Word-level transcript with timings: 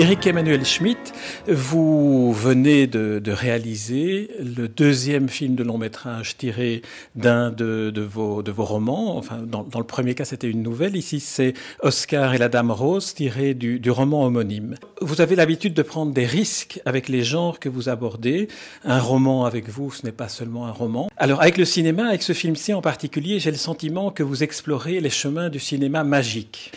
Eric 0.00 0.28
Emmanuel 0.28 0.64
Schmitt, 0.64 1.12
vous 1.48 2.32
venez 2.32 2.86
de, 2.86 3.20
réaliser 3.32 4.30
le 4.38 4.68
deuxième 4.68 5.28
film 5.28 5.56
de 5.56 5.64
long 5.64 5.76
métrage 5.76 6.36
tiré 6.36 6.82
d'un 7.16 7.50
de, 7.50 7.92
vos, 8.00 8.44
romans. 8.58 9.16
Enfin, 9.16 9.38
dans, 9.44 9.66
le 9.76 9.82
premier 9.82 10.14
cas, 10.14 10.24
c'était 10.24 10.48
une 10.48 10.62
nouvelle. 10.62 10.94
Ici, 10.94 11.18
c'est 11.18 11.54
Oscar 11.82 12.32
et 12.32 12.38
la 12.38 12.48
Dame 12.48 12.70
Rose, 12.70 13.12
tiré 13.12 13.54
du 13.54 13.90
roman 13.90 14.24
homonyme. 14.24 14.76
Vous 15.00 15.20
avez 15.20 15.34
l'habitude 15.34 15.74
de 15.74 15.82
prendre 15.82 16.12
des 16.12 16.26
risques 16.26 16.80
avec 16.84 17.08
les 17.08 17.24
genres 17.24 17.58
que 17.58 17.68
vous 17.68 17.88
abordez. 17.88 18.46
Un 18.84 19.00
roman 19.00 19.46
avec 19.46 19.68
vous, 19.68 19.90
ce 19.90 20.06
n'est 20.06 20.12
pas 20.12 20.28
seulement 20.28 20.68
un 20.68 20.72
roman. 20.72 21.10
Alors, 21.16 21.40
avec 21.40 21.58
le 21.58 21.64
cinéma, 21.64 22.06
avec 22.06 22.22
ce 22.22 22.34
film-ci 22.34 22.72
en 22.72 22.82
particulier, 22.82 23.40
j'ai 23.40 23.50
le 23.50 23.56
sentiment 23.56 24.12
que 24.12 24.22
vous 24.22 24.44
explorez 24.44 25.00
les 25.00 25.10
chemins 25.10 25.48
du 25.48 25.58
cinéma 25.58 26.04
magique 26.04 26.70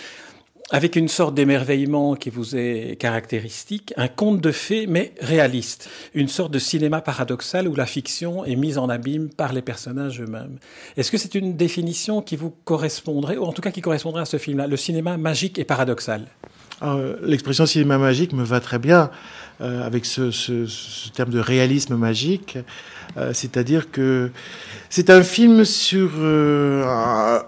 avec 0.72 0.96
une 0.96 1.10
sorte 1.10 1.36
d'émerveillement 1.36 2.16
qui 2.16 2.30
vous 2.30 2.56
est 2.56 2.98
caractéristique, 2.98 3.94
un 3.98 4.08
conte 4.08 4.40
de 4.40 4.52
fées 4.52 4.88
mais 4.88 5.14
réaliste, 5.22 5.90
une 6.16 6.30
sorte 6.30 6.52
de 6.52 6.60
cinéma 6.60 7.02
paradoxal 7.02 7.68
où 7.68 7.76
la 7.76 7.86
fiction 7.86 8.46
est 8.46 8.56
mise 8.56 8.78
en 8.78 8.88
abîme 8.88 9.30
par 9.30 9.52
les 9.52 9.62
personnages 9.62 10.22
eux-mêmes. 10.22 10.58
Est-ce 10.96 11.12
que 11.12 11.18
c'est 11.18 11.36
une 11.36 11.58
définition 11.58 12.22
qui 12.22 12.38
vous 12.38 12.54
correspondrait, 12.64 13.38
ou 13.38 13.44
en 13.44 13.52
tout 13.52 13.62
cas 13.62 13.72
qui 13.72 13.82
correspondrait 13.82 14.22
à 14.22 14.26
ce 14.26 14.38
film-là, 14.38 14.68
le 14.68 14.78
cinéma 14.78 15.18
magique 15.18 15.60
et 15.60 15.66
paradoxal? 15.66 16.26
L'expression 17.22 17.68
cinéma 17.68 18.00
magique 18.00 18.34
me 18.34 18.44
va 18.44 18.60
très 18.60 18.80
bien 18.80 19.12
euh, 19.62 19.86
avec 19.86 20.06
ce, 20.06 20.32
terme 21.14 21.30
de 21.30 21.40
réalisme 21.40 21.96
magique, 21.96 22.58
euh, 23.18 23.34
c'est-à-dire 23.34 23.92
que 23.92 24.32
c'est 24.90 25.12
un 25.12 25.22
film 25.22 25.64
sur 25.64 26.10
euh, 26.18 26.84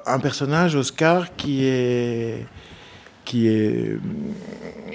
un 0.05 0.19
personnage, 0.19 0.75
Oscar, 0.75 1.35
qui 1.35 1.65
est 1.65 2.45
qui 3.25 3.47
est 3.47 3.89
euh, 3.89 3.99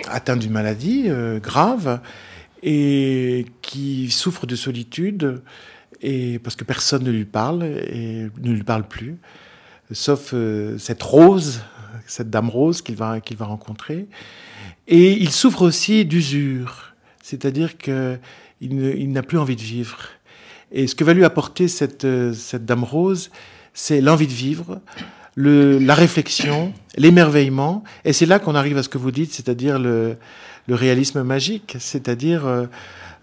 atteint 0.09 0.37
d'une 0.37 0.53
maladie 0.53 1.05
euh, 1.07 1.39
grave 1.39 2.01
et 2.63 3.47
qui 3.63 4.11
souffre 4.11 4.47
de 4.47 4.57
solitude 4.57 5.43
et 6.01 6.39
parce 6.39 6.57
que 6.57 6.65
personne 6.65 7.05
ne 7.05 7.11
lui 7.11 7.25
parle 7.25 7.65
et 7.65 8.29
ne 8.41 8.53
lui 8.53 8.63
parle 8.63 8.87
plus, 8.87 9.19
sauf 9.93 10.31
euh, 10.33 10.79
cette 10.79 11.03
rose, 11.03 11.61
cette 12.07 12.31
dame 12.31 12.51
rose 12.51 12.83
qu'il 12.83 12.97
va 12.97 13.21
qu'il 13.21 13.37
va 13.37 13.47
rencontrer. 13.47 14.07
Et 14.87 15.13
il 15.13 15.31
souffre 15.31 15.63
aussi 15.63 16.05
d'usure, 16.05 16.95
c'est-à-dire 17.23 17.79
que 17.79 18.19
il 18.61 19.13
n'a 19.13 19.23
plus 19.23 19.39
envie 19.39 19.57
de 19.57 19.63
vivre. 19.63 19.99
Et 20.73 20.87
ce 20.87 20.95
que 20.95 21.05
va 21.05 21.15
lui 21.15 21.25
apporter 21.25 21.69
cette 21.69 22.07
cette 22.33 22.65
dame 22.65 22.85
rose, 22.85 23.31
c'est 23.75 24.01
l'envie 24.01 24.27
de 24.27 24.33
vivre, 24.33 24.81
le, 25.39 25.79
la 25.79 25.95
réflexion, 25.95 26.73
l'émerveillement, 26.97 27.85
et 28.05 28.13
c'est 28.13 28.27
là 28.27 28.41
qu'on 28.41 28.57
arrive 28.57 28.77
à 28.77 28.83
ce 28.83 28.89
que 28.89 28.99
vous 28.99 29.13
dites, 29.13 29.33
c'est-à-dire 29.33 29.79
le, 29.79 30.17
le, 30.67 30.75
réalisme 30.75 31.23
magique, 31.23 31.77
c'est-à-dire 31.79 32.45
euh, 32.45 32.67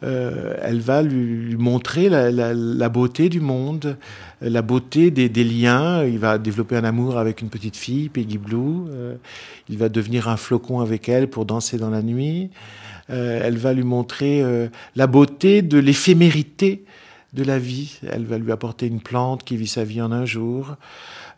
euh, 0.04 0.56
elle 0.62 0.80
va 0.80 1.02
lui, 1.02 1.58
montrer 1.58 2.08
la, 2.08 2.32
la, 2.32 2.54
la, 2.54 2.88
beauté 2.88 3.28
du 3.28 3.42
monde, 3.42 3.98
la 4.40 4.62
beauté 4.62 5.12
des, 5.12 5.28
des, 5.28 5.44
liens. 5.44 6.06
Il 6.06 6.18
va 6.20 6.38
développer 6.38 6.78
un 6.78 6.86
amour 6.86 7.18
avec 7.18 7.42
une 7.42 7.50
petite 7.50 7.76
fille, 7.76 8.08
Peggy 8.08 8.38
Blue. 8.38 8.88
Euh, 8.90 9.16
il 9.68 9.78
va 9.78 9.90
devenir 9.90 10.30
un 10.30 10.38
flocon 10.38 10.80
avec 10.80 11.10
elle 11.10 11.30
pour 11.30 11.44
danser 11.44 11.78
dans 11.78 11.90
la 11.90 12.02
nuit. 12.02 12.50
Euh, 13.10 13.42
elle 13.44 13.58
va 13.58 13.74
lui 13.74 13.84
montrer 13.84 14.42
la 14.96 15.08
beauté 15.08 15.62
de 15.62 15.80
l'éphémérité 15.80 16.86
de 17.36 17.44
la 17.44 17.60
vie. 17.60 18.00
Elle 18.10 18.26
va 18.26 18.38
lui 18.38 18.52
apporter 18.52 18.88
une 18.88 19.02
plante 19.02 19.44
qui 19.44 19.58
vit 19.58 19.68
sa 19.68 19.84
vie 19.84 20.02
en 20.02 20.12
un 20.12 20.26
jour. 20.26 20.76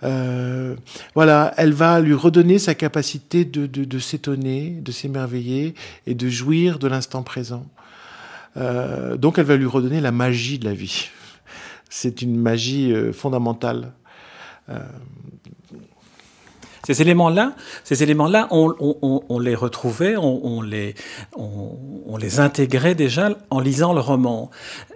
Euh, 0.04 0.76
voilà, 1.16 1.54
elle 1.58 1.74
va 1.74 2.00
lui 2.00 2.14
redonner 2.14 2.60
sa 2.60 2.76
capacité 2.76 3.44
de, 3.46 4.00
s'étonner, 4.00 4.70
de 4.70 4.92
s'émerveiller 4.92 5.74
et 6.06 6.14
de 6.14 6.30
jouir 6.30 6.80
de 6.80 6.88
l'instant 6.88 7.24
présent. 7.24 7.66
Euh, 8.56 9.18
donc 9.18 9.38
elle 9.38 9.46
va 9.46 9.56
lui 9.56 9.66
redonner 9.66 10.00
la 10.00 10.12
magie 10.12 10.60
de 10.60 10.66
la 10.66 10.74
vie. 10.74 11.10
C'est 11.90 12.22
une 12.22 12.38
magie 12.38 12.94
euh, 12.94 13.12
fondamentale. 13.12 13.92
Ces 16.88 17.02
éléments-là, 17.02 17.52
ces 17.84 18.02
éléments-là, 18.02 18.48
on, 18.50 19.40
les 19.40 19.56
retrouvait, 19.56 20.16
on, 20.16 20.62
les, 20.62 20.96
on, 21.36 22.16
les 22.16 22.40
intégrait 22.40 22.96
déjà 22.96 23.32
en 23.50 23.60
lisant 23.60 23.92
le 23.92 24.00
roman. 24.00 24.50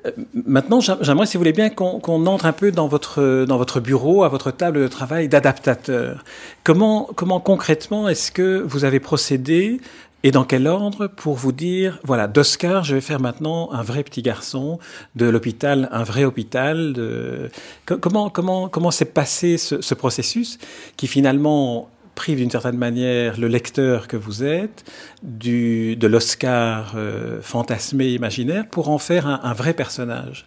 Euh, 0.05 0.11
maintenant, 0.33 0.79
j'aimerais, 0.79 1.25
si 1.25 1.35
vous 1.35 1.41
voulez 1.41 1.51
bien, 1.51 1.69
qu'on 1.69 2.25
entre 2.27 2.45
un 2.45 2.53
peu 2.53 2.71
dans 2.71 2.87
votre, 2.87 3.43
dans 3.45 3.57
votre 3.57 3.81
bureau, 3.81 4.23
à 4.23 4.29
votre 4.29 4.51
table 4.51 4.79
de 4.79 4.87
travail 4.87 5.27
d'adaptateur. 5.27 6.23
Comment, 6.63 7.09
comment 7.13 7.41
concrètement 7.41 8.07
est-ce 8.07 8.31
que 8.31 8.63
vous 8.65 8.85
avez 8.85 9.01
procédé 9.01 9.81
et 10.23 10.31
dans 10.31 10.43
quel 10.43 10.67
ordre 10.67 11.07
pour 11.07 11.35
vous 11.35 11.51
dire, 11.51 11.99
voilà, 12.03 12.27
d'Oscar, 12.27 12.83
je 12.83 12.95
vais 12.95 13.01
faire 13.01 13.19
maintenant 13.19 13.71
un 13.71 13.81
vrai 13.81 14.03
petit 14.03 14.21
garçon, 14.21 14.79
de 15.15 15.25
l'hôpital, 15.25 15.89
un 15.91 16.03
vrai 16.03 16.23
hôpital. 16.23 16.93
De... 16.93 17.49
Comment 17.85 18.29
comment 18.29 18.69
comment 18.69 18.91
s'est 18.91 19.05
passé 19.05 19.57
ce, 19.57 19.81
ce, 19.81 19.93
processus 19.95 20.59
qui 20.95 21.07
finalement 21.07 21.89
prive 22.13 22.37
d'une 22.37 22.51
certaine 22.51 22.77
manière 22.77 23.39
le 23.39 23.47
lecteur 23.47 24.07
que 24.07 24.17
vous 24.17 24.43
êtes 24.43 24.83
du 25.23 25.95
de 25.95 26.07
l'Oscar 26.07 26.93
euh, 26.95 27.41
fantasmé 27.41 28.09
imaginaire 28.09 28.67
pour 28.67 28.89
en 28.89 28.99
faire 28.99 29.25
un, 29.27 29.39
un 29.43 29.53
vrai 29.53 29.73
personnage? 29.73 30.45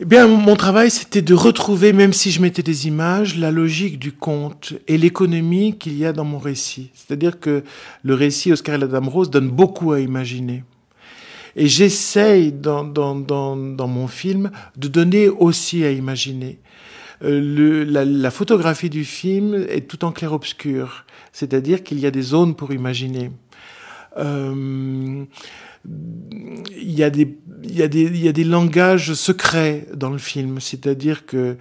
Eh 0.00 0.04
bien, 0.04 0.28
mon 0.28 0.54
travail, 0.54 0.92
c'était 0.92 1.22
de 1.22 1.34
retrouver, 1.34 1.92
même 1.92 2.12
si 2.12 2.30
je 2.30 2.40
mettais 2.40 2.62
des 2.62 2.86
images, 2.86 3.36
la 3.36 3.50
logique 3.50 3.98
du 3.98 4.12
conte 4.12 4.74
et 4.86 4.96
l'économie 4.96 5.76
qu'il 5.76 5.98
y 5.98 6.06
a 6.06 6.12
dans 6.12 6.24
mon 6.24 6.38
récit. 6.38 6.92
C'est-à-dire 6.94 7.40
que 7.40 7.64
le 8.04 8.14
récit 8.14 8.52
Oscar 8.52 8.76
et 8.76 8.78
la 8.78 8.86
Dame 8.86 9.08
Rose 9.08 9.28
donne 9.28 9.48
beaucoup 9.48 9.90
à 9.90 9.98
imaginer. 9.98 10.62
Et 11.56 11.66
j'essaye, 11.66 12.52
dans, 12.52 12.84
dans, 12.84 13.16
dans, 13.16 13.56
dans, 13.56 13.88
mon 13.88 14.06
film, 14.06 14.52
de 14.76 14.86
donner 14.86 15.28
aussi 15.28 15.82
à 15.82 15.90
imaginer. 15.90 16.60
Euh, 17.24 17.40
le, 17.40 17.82
la, 17.82 18.04
la, 18.04 18.30
photographie 18.30 18.90
du 18.90 19.04
film 19.04 19.66
est 19.68 19.88
tout 19.88 20.04
en 20.04 20.12
clair-obscur. 20.12 21.06
C'est-à-dire 21.32 21.82
qu'il 21.82 21.98
y 21.98 22.06
a 22.06 22.12
des 22.12 22.22
zones 22.22 22.54
pour 22.54 22.72
imaginer. 22.72 23.32
Euh, 24.16 25.24
il 25.84 26.92
y 26.92 27.02
a 27.02 27.10
des 27.10 27.36
il 27.64 27.76
y 27.76 27.82
a 27.82 27.88
des 27.88 28.02
il 28.02 28.24
y 28.24 28.28
a 28.28 28.32
des 28.32 28.44
langages 28.44 29.14
secrets 29.14 29.86
dans 29.94 30.10
le 30.10 30.18
film, 30.18 30.60
c'est-à-dire 30.60 31.26
que 31.26 31.56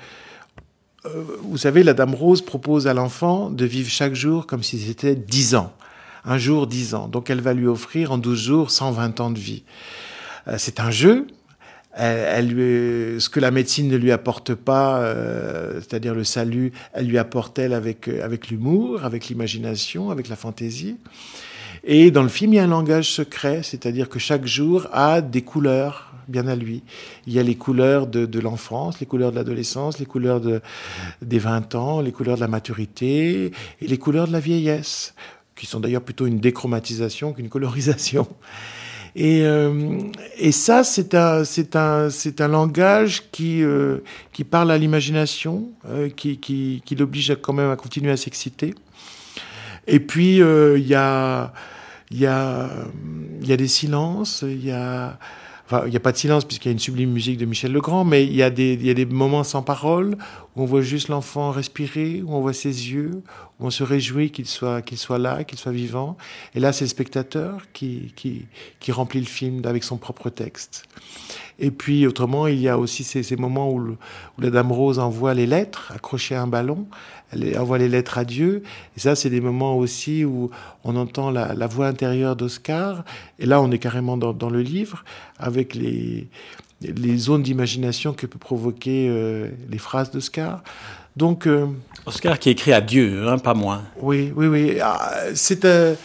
euh, 1.07 1.23
vous 1.41 1.57
savez, 1.57 1.83
la 1.83 1.93
Dame 1.93 2.15
Rose 2.15 2.41
propose 2.41 2.87
à 2.87 2.93
l'enfant 2.93 3.49
de 3.49 3.65
vivre 3.65 3.89
chaque 3.89 4.13
jour 4.13 4.47
comme 4.47 4.63
si 4.63 4.79
c'était 4.79 5.15
10 5.15 5.55
ans. 5.55 5.73
Un 6.25 6.37
jour, 6.37 6.67
10 6.67 6.95
ans. 6.95 7.07
Donc 7.07 7.29
elle 7.29 7.41
va 7.41 7.53
lui 7.53 7.67
offrir 7.67 8.11
en 8.11 8.17
12 8.17 8.39
jours 8.39 8.71
120 8.71 9.19
ans 9.19 9.31
de 9.31 9.39
vie. 9.39 9.63
Euh, 10.47 10.55
c'est 10.57 10.79
un 10.79 10.91
jeu. 10.91 11.27
Elle, 11.99 12.51
ce 13.19 13.27
que 13.27 13.39
la 13.39 13.49
médecine 13.49 13.87
ne 13.87 13.97
lui 13.97 14.11
apporte 14.11 14.53
pas, 14.53 14.99
euh, 14.99 15.79
c'est-à-dire 15.79 16.13
le 16.13 16.23
salut, 16.23 16.71
elle 16.93 17.07
lui 17.07 17.17
apporte-elle 17.17 17.73
avec, 17.73 18.07
avec 18.07 18.49
l'humour, 18.49 19.03
avec 19.03 19.29
l'imagination, 19.29 20.11
avec 20.11 20.29
la 20.29 20.35
fantaisie. 20.35 20.97
Et 21.89 22.11
dans 22.11 22.21
le 22.21 22.27
film, 22.27 22.51
il 22.51 22.57
y 22.57 22.59
a 22.59 22.65
un 22.65 22.67
langage 22.67 23.09
secret, 23.11 23.61
c'est-à-dire 23.63 24.09
que 24.09 24.19
chaque 24.19 24.45
jour 24.45 24.87
a 24.91 25.21
des 25.21 25.41
couleurs 25.41 26.11
bien 26.27 26.45
à 26.47 26.55
lui. 26.57 26.83
Il 27.25 27.31
y 27.31 27.39
a 27.39 27.43
les 27.43 27.55
couleurs 27.55 28.07
de, 28.07 28.39
l'enfance, 28.41 28.99
les 28.99 29.05
couleurs 29.05 29.31
de 29.31 29.37
l'adolescence, 29.37 29.97
les 29.97 30.05
couleurs 30.05 30.41
de, 30.41 30.59
des 31.21 31.39
20 31.39 31.75
ans, 31.75 32.01
les 32.01 32.11
couleurs 32.11 32.35
de 32.35 32.41
la 32.41 32.49
maturité 32.49 33.53
et 33.79 33.87
les 33.87 33.97
couleurs 33.97 34.27
de 34.27 34.33
la 34.33 34.41
vieillesse, 34.41 35.15
qui 35.55 35.65
sont 35.65 35.79
d'ailleurs 35.79 36.01
plutôt 36.01 36.27
une 36.27 36.39
déchromatisation 36.39 37.31
qu'une 37.31 37.47
colorisation. 37.47 38.27
Et, 39.15 39.43
euh, 39.43 39.97
ça, 40.51 40.83
c'est 40.83 41.15
un, 41.15 42.47
langage 42.49 43.31
qui, 43.31 43.63
euh, 43.63 43.99
parle 44.51 44.71
à 44.71 44.77
l'imagination, 44.77 45.69
euh, 45.87 46.09
qui, 46.09 46.83
l'oblige 46.99 47.33
quand 47.41 47.53
même 47.53 47.71
à 47.71 47.77
continuer 47.77 48.11
à 48.11 48.17
s'exciter. 48.17 48.75
Et 49.87 50.01
puis, 50.01 50.39
il 50.39 50.85
y 50.85 50.95
a 50.95 51.53
il 52.11 52.19
y 52.19 52.25
a, 52.25 52.69
il 53.41 53.47
y 53.47 53.53
a 53.53 53.57
des 53.57 53.67
silences, 53.67 54.43
il 54.47 54.65
y 54.65 54.71
a, 54.71 55.19
enfin, 55.65 55.83
il 55.85 55.91
n'y 55.91 55.97
a 55.97 55.99
pas 55.99 56.11
de 56.11 56.17
silence 56.17 56.45
puisqu'il 56.45 56.69
y 56.69 56.71
a 56.71 56.73
une 56.73 56.79
sublime 56.79 57.11
musique 57.11 57.37
de 57.37 57.45
Michel 57.45 57.71
Legrand, 57.71 58.05
mais 58.05 58.25
il 58.25 58.35
y 58.35 58.43
a 58.43 58.49
des, 58.49 58.73
il 58.73 58.85
y 58.85 58.89
a 58.89 58.93
des 58.93 59.05
moments 59.05 59.43
sans 59.43 59.61
parole 59.61 60.17
où 60.57 60.63
on 60.63 60.65
voit 60.65 60.81
juste 60.81 61.07
l'enfant 61.07 61.51
respirer, 61.51 62.23
où 62.25 62.33
on 62.33 62.41
voit 62.41 62.53
ses 62.53 62.91
yeux, 62.91 63.21
où 63.59 63.67
on 63.67 63.69
se 63.69 63.83
réjouit 63.83 64.31
qu'il 64.31 64.47
soit, 64.47 64.81
soit 64.95 65.19
là, 65.19 65.43
qu'il 65.43 65.59
soit 65.59 65.71
vivant. 65.71 66.17
Et 66.55 66.59
là, 66.59 66.73
c'est 66.73 66.85
le 66.85 66.89
spectateur 66.89 67.61
qui, 67.73 68.11
qui, 68.15 68.47
qui 68.79 68.91
remplit 68.91 69.19
le 69.19 69.27
film 69.27 69.61
avec 69.65 69.83
son 69.83 69.97
propre 69.97 70.31
texte. 70.31 70.85
Et 71.59 71.69
puis, 71.69 72.07
autrement, 72.07 72.47
il 72.47 72.59
y 72.59 72.69
a 72.69 72.77
aussi 72.77 73.03
ces, 73.03 73.35
moments 73.35 73.71
où, 73.71 73.97
la 74.39 74.49
Dame 74.49 74.71
Rose 74.71 74.97
envoie 74.97 75.35
les 75.35 75.45
lettres 75.45 75.91
accrochées 75.95 76.35
à 76.35 76.41
un 76.41 76.47
ballon. 76.47 76.87
Elle 77.31 77.57
envoie 77.59 77.77
les 77.77 77.89
lettres 77.89 78.17
à 78.17 78.25
Dieu. 78.25 78.63
Et 78.95 78.99
ça, 78.99 79.15
c'est 79.15 79.29
des 79.29 79.41
moments 79.41 79.77
aussi 79.77 80.25
où 80.25 80.49
on 80.83 80.95
entend 80.95 81.29
la, 81.29 81.53
la 81.53 81.67
voix 81.67 81.87
intérieure 81.87 82.35
d'Oscar. 82.35 83.03
Et 83.37 83.45
là, 83.45 83.61
on 83.61 83.71
est 83.71 83.79
carrément 83.79 84.17
dans, 84.17 84.33
dans 84.33 84.49
le 84.49 84.61
livre 84.61 85.03
avec 85.39 85.75
les, 85.75 86.27
les 86.81 87.17
zones 87.17 87.43
d'imagination 87.43 88.13
que 88.13 88.25
peut 88.25 88.39
provoquer 88.39 89.07
euh, 89.09 89.49
les 89.69 89.77
phrases 89.77 90.11
d'Oscar. 90.11 90.63
Donc, 91.15 91.47
euh, 91.47 91.65
Oscar 92.05 92.37
qui 92.37 92.49
écrit 92.49 92.73
à 92.73 92.81
Dieu, 92.81 93.27
hein, 93.27 93.39
pas 93.39 93.53
moins. 93.53 93.83
Oui, 93.99 94.31
oui, 94.35 94.47
oui. 94.47 94.77
Ah, 94.81 95.15
c'est 95.33 95.65
euh, 95.65 95.95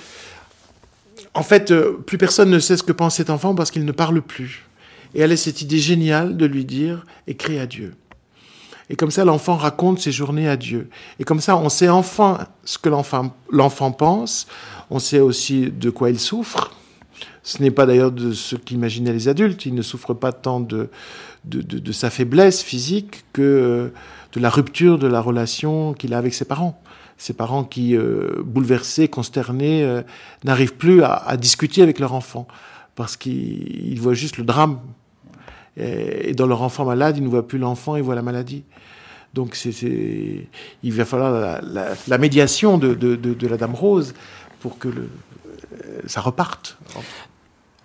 en 1.35 1.43
fait 1.43 1.73
plus 2.07 2.19
personne 2.19 2.51
ne 2.51 2.59
sait 2.59 2.77
ce 2.77 2.83
que 2.83 2.93
pense 2.93 3.17
cet 3.17 3.31
enfant 3.31 3.55
parce 3.55 3.71
qu'il 3.71 3.85
ne 3.85 3.93
parle 3.93 4.23
plus. 4.23 4.67
Et 5.15 5.21
elle 5.21 5.33
a 5.33 5.37
cette 5.37 5.61
idée 5.61 5.79
géniale 5.79 6.37
de 6.37 6.47
lui 6.47 6.65
dire 6.65 7.05
écris 7.27 7.59
à 7.59 7.67
Dieu. 7.67 7.95
Et 8.89 8.97
comme 8.97 9.11
ça, 9.11 9.25
l'enfant 9.25 9.57
raconte 9.57 10.01
ses 10.01 10.13
journées 10.13 10.49
à 10.49 10.57
Dieu. 10.57 10.89
Et 11.19 11.25
comme 11.25 11.41
ça, 11.41 11.57
on 11.57 11.69
sait 11.69 11.89
enfin 11.89 12.47
ce 12.65 12.79
que 12.79 12.89
l'enfant 12.89 13.35
l'enfant 13.51 13.93
pense. 13.93 14.47
On 14.91 14.99
sait 14.99 15.21
aussi 15.21 15.71
de 15.71 15.91
quoi 15.91 16.11
il 16.11 16.19
souffre. 16.19 16.73
Ce 17.43 17.61
n'est 17.61 17.73
pas 17.73 17.87
d'ailleurs 17.87 18.13
de 18.13 18.33
ce 18.33 18.55
qu'imaginaient 18.55 19.13
les 19.13 19.29
adultes. 19.29 19.67
Il 19.67 19.75
ne 19.75 19.83
souffre 19.83 20.15
pas 20.15 20.33
tant 20.33 20.61
de, 20.61 20.89
de, 21.45 21.61
de, 21.61 21.93
sa 21.93 22.09
faiblesse 22.09 22.63
physique 22.63 23.25
que 23.33 23.43
euh, 23.43 23.89
de 24.33 24.41
la 24.41 24.49
rupture 24.49 24.99
de 24.99 25.09
la 25.09 25.21
relation 25.21 25.93
qu'il 25.93 26.15
a 26.15 26.19
avec 26.19 26.35
ses 26.35 26.45
parents. 26.45 26.81
Ses 27.19 27.33
parents 27.33 27.65
qui, 27.65 27.97
euh, 27.97 28.43
bouleversés, 28.45 29.09
consternés, 29.09 29.83
euh, 29.83 30.03
n'arrivent 30.45 30.77
plus 30.77 31.03
à, 31.03 31.37
discuter 31.37 31.83
avec 31.83 31.99
leur 31.99 32.15
enfant 32.15 32.47
parce 32.95 33.17
qu'ils 33.17 34.01
voient 34.01 34.15
juste 34.15 34.39
le 34.39 34.45
drame. 34.45 34.79
Et, 35.77 36.35
dans 36.35 36.47
leur 36.47 36.63
enfant 36.63 36.85
malade, 36.85 37.17
ils 37.17 37.25
ne 37.25 37.29
voient 37.29 37.47
plus 37.47 37.59
l'enfant, 37.59 37.97
ils 37.97 38.03
voient 38.03 38.15
la 38.15 38.23
maladie. 38.23 38.63
Donc 39.35 39.57
c'est, 39.57 40.47
il 40.83 40.93
va 40.93 41.05
falloir 41.07 41.61
la, 41.63 42.19
médiation 42.19 42.77
de, 42.77 42.93
de, 42.93 43.17
de, 43.17 43.47
la 43.47 43.57
Dame 43.57 43.75
Rose 43.75 44.13
pour 44.61 44.79
que 44.79 44.89
ça 46.07 46.21
reparte 46.21 46.77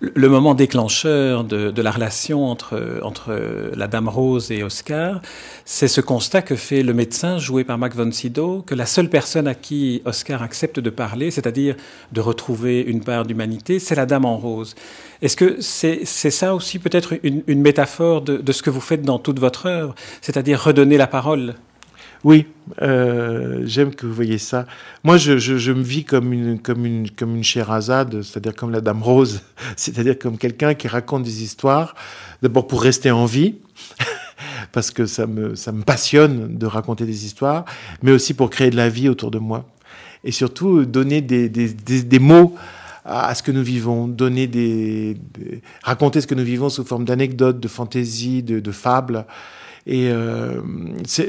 le 0.00 0.28
moment 0.28 0.54
déclencheur 0.54 1.42
de, 1.42 1.82
la 1.82 1.90
relation 1.90 2.46
entre, 2.46 3.72
la 3.74 3.88
Dame 3.88 4.08
Rose 4.08 4.50
et 4.52 4.62
Oscar, 4.62 5.20
c'est 5.64 5.88
ce 5.88 6.00
constat 6.00 6.42
que 6.42 6.54
fait 6.54 6.82
le 6.82 6.94
médecin 6.94 7.38
joué 7.38 7.64
par 7.64 7.78
Mac 7.78 7.94
von 7.94 8.12
Sydow, 8.12 8.62
que 8.62 8.74
la 8.74 8.86
seule 8.86 9.10
personne 9.10 9.48
à 9.48 9.54
qui 9.54 10.02
Oscar 10.04 10.42
accepte 10.42 10.78
de 10.78 10.90
parler, 10.90 11.30
c'est-à-dire 11.30 11.74
de 12.12 12.20
retrouver 12.20 12.80
une 12.80 13.02
part 13.02 13.24
d'humanité, 13.24 13.80
c'est 13.80 13.96
la 13.96 14.06
Dame 14.06 14.24
en 14.24 14.36
Rose. 14.36 14.76
Est-ce 15.20 15.36
que 15.36 15.56
c'est 15.60 16.04
ça 16.04 16.54
aussi 16.54 16.78
peut-être 16.78 17.14
une, 17.24 17.42
une, 17.48 17.60
métaphore 17.60 18.22
de, 18.22 18.36
de, 18.36 18.52
ce 18.52 18.62
que 18.62 18.70
vous 18.70 18.80
faites 18.80 19.02
dans 19.02 19.18
toute 19.18 19.40
votre 19.40 19.66
œuvre, 19.66 19.94
c'est-à-dire 20.20 20.62
redonner 20.62 20.96
la 20.96 21.08
parole? 21.08 21.54
Oui, 22.24 22.46
euh, 22.82 23.62
j'aime 23.64 23.94
que 23.94 24.06
vous 24.06 24.12
voyez 24.12 24.38
ça. 24.38 24.66
Moi, 25.04 25.16
je, 25.16 25.72
me 25.72 25.82
vis 25.82 26.04
comme 26.04 26.32
une, 26.32 26.58
comme 26.58 26.84
une, 26.84 27.10
comme 27.10 27.36
une 27.36 27.44
Sherazade, 27.44 28.22
c'est-à-dire 28.22 28.54
comme 28.54 28.70
la 28.70 28.80
Dame 28.80 29.02
Rose, 29.02 29.42
c'est-à-dire 29.76 30.18
comme 30.18 30.36
quelqu'un 30.36 30.74
qui 30.74 30.88
raconte 30.88 31.22
des 31.22 31.42
histoires, 31.42 31.94
d'abord 32.42 32.66
pour 32.66 32.82
rester 32.82 33.10
en 33.10 33.24
vie, 33.24 33.56
parce 34.72 34.90
que 34.90 35.06
ça 35.06 35.26
me, 35.26 35.54
ça 35.54 35.72
me 35.72 35.82
passionne 35.82 36.58
de 36.58 36.66
raconter 36.66 37.06
des 37.06 37.24
histoires, 37.24 37.64
mais 38.02 38.10
aussi 38.10 38.34
pour 38.34 38.50
créer 38.50 38.70
de 38.70 38.76
la 38.76 38.88
vie 38.88 39.08
autour 39.08 39.30
de 39.30 39.38
moi. 39.38 39.64
Et 40.24 40.32
surtout, 40.32 40.84
donner 40.84 41.20
des, 41.20 41.48
des, 41.48 41.68
des, 41.68 42.18
mots 42.18 42.56
à 43.04 43.32
ce 43.36 43.42
que 43.44 43.52
nous 43.52 43.62
vivons, 43.62 44.08
donner 44.08 44.48
des, 44.48 45.16
raconter 45.84 46.20
ce 46.20 46.26
que 46.26 46.34
nous 46.34 46.44
vivons 46.44 46.68
sous 46.68 46.84
forme 46.84 47.04
d'anecdotes, 47.04 47.60
de 47.60 47.68
fantaisies, 47.68 48.42
de 48.42 48.72
fables. 48.72 49.24
Et 49.88 50.10
euh, 50.12 50.60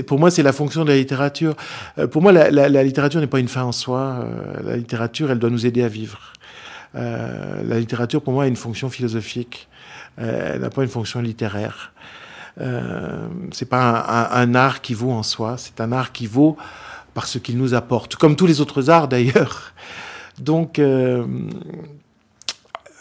pour 0.06 0.20
moi, 0.20 0.30
c'est 0.30 0.44
la 0.44 0.52
fonction 0.52 0.84
de 0.84 0.90
la 0.90 0.98
littérature. 0.98 1.56
Euh, 1.98 2.08
pour 2.08 2.22
moi, 2.22 2.34
la, 2.34 2.52
la, 2.52 2.68
la 2.68 2.84
littérature 2.84 3.22
n'est 3.22 3.28
pas 3.28 3.40
une 3.40 3.48
fin 3.48 3.64
en 3.64 3.72
soi. 3.72 4.00
Euh, 4.00 4.62
la 4.64 4.76
littérature, 4.76 5.32
elle 5.32 5.40
doit 5.40 5.50
nous 5.50 5.66
aider 5.66 5.82
à 5.82 5.88
vivre. 5.88 6.20
Euh, 6.96 7.64
la 7.66 7.80
littérature, 7.80 8.22
pour 8.22 8.34
moi, 8.34 8.44
a 8.44 8.48
une 8.48 8.58
fonction 8.58 8.90
philosophique. 8.90 9.70
Euh, 10.20 10.56
elle 10.56 10.62
n'a 10.62 10.70
pas 10.70 10.84
une 10.84 10.90
fonction 10.90 11.22
littéraire. 11.22 11.94
c'est 13.52 13.70
pas 13.70 13.82
un, 13.82 14.42
un, 14.44 14.50
un, 14.50 14.56
art 14.56 14.82
qui 14.82 14.94
vaut 14.94 15.12
en 15.12 15.24
soi. 15.24 15.56
C'est 15.58 15.80
un 15.80 15.94
art 15.94 16.12
qui 16.12 16.28
vaut 16.28 16.58
par 17.14 17.28
ce 17.28 17.38
qu'il 17.38 17.58
nous 17.58 17.74
apporte, 17.74 18.18
comme 18.18 18.36
tous 18.36 18.46
les 18.46 18.60
autres 18.60 18.90
arts 18.90 19.08
d'ailleurs. 19.08 19.72
Donc 20.38 20.82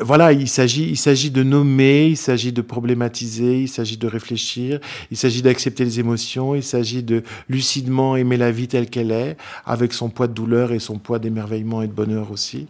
voilà, 0.01 0.33
il 0.33 0.49
s'agit, 0.49 0.85
il 0.85 0.97
s'agit 0.97 1.31
de 1.31 1.43
nommer, 1.43 2.07
il 2.07 2.17
s'agit 2.17 2.53
de 2.53 2.63
problématiser, 2.63 3.63
il 3.63 3.69
s'agit 3.69 3.97
de 3.97 4.07
réfléchir, 4.07 4.81
il 5.11 5.17
s'agit 5.17 5.43
d'accepter 5.43 5.85
les 5.85 5.99
émotions, 5.99 6.55
il 6.55 6.63
s'agit 6.63 7.03
de 7.03 7.23
lucidement 7.49 8.17
aimer 8.17 8.37
la 8.37 8.53
vie 8.53 8.69
telle 8.69 8.89
qu'elle 8.89 9.11
est, 9.11 9.37
avec 9.67 9.93
son 9.93 10.09
poids 10.09 10.29
de 10.29 10.35
douleur 10.35 10.73
et 10.73 10.79
son 10.79 10.99
poids 10.99 11.19
d'émerveillement 11.19 11.83
et 11.83 11.89
de 11.89 11.93
bonheur 11.93 12.31
aussi. 12.31 12.69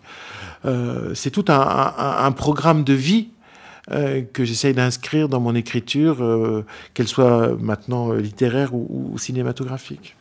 Euh, 0.65 1.15
c'est 1.15 1.31
tout 1.31 1.45
un, 1.49 1.61
un, 1.61 2.25
un, 2.25 2.33
programme 2.33 2.83
de 2.83 2.95
vie 2.95 3.29
euh, 3.91 4.23
que 4.33 4.45
j'essaye 4.45 4.75
d'inscrire 4.75 5.29
dans 5.29 5.41
mon 5.41 5.55
écriture, 5.55 6.23
euh, 6.23 6.65
qu'elle 6.95 7.09
soit 7.09 7.57
maintenant 7.61 8.13
littéraire 8.13 8.75
ou, 8.75 9.11
ou 9.13 9.19
cinématographique 9.19 10.15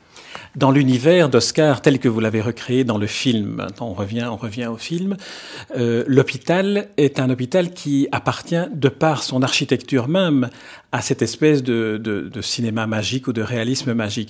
dans 0.55 0.71
l'univers 0.71 1.29
d'Oscar 1.29 1.81
tel 1.81 1.99
que 1.99 2.07
vous 2.07 2.19
l'avez 2.19 2.41
recréé 2.41 2.83
dans 2.83 2.97
le 2.97 3.07
film. 3.07 3.65
On 3.79 3.93
revient, 3.93 4.27
on 4.29 4.37
revient 4.37 4.67
au 4.67 4.77
film. 4.77 5.17
Euh, 5.75 6.03
l'hôpital 6.07 6.87
est 6.97 7.19
un 7.19 7.29
hôpital 7.29 7.71
qui 7.71 8.07
appartient, 8.11 8.67
de 8.73 8.89
par 8.89 9.23
son 9.23 9.41
architecture 9.41 10.07
même, 10.07 10.49
à 10.91 11.01
cette 11.01 11.21
espèce 11.21 11.63
de, 11.63 11.99
de, 12.01 12.29
de 12.29 12.41
cinéma 12.41 12.87
magique 12.87 13.27
ou 13.27 13.33
de 13.33 13.41
réalisme 13.41 13.93
magique. 13.93 14.29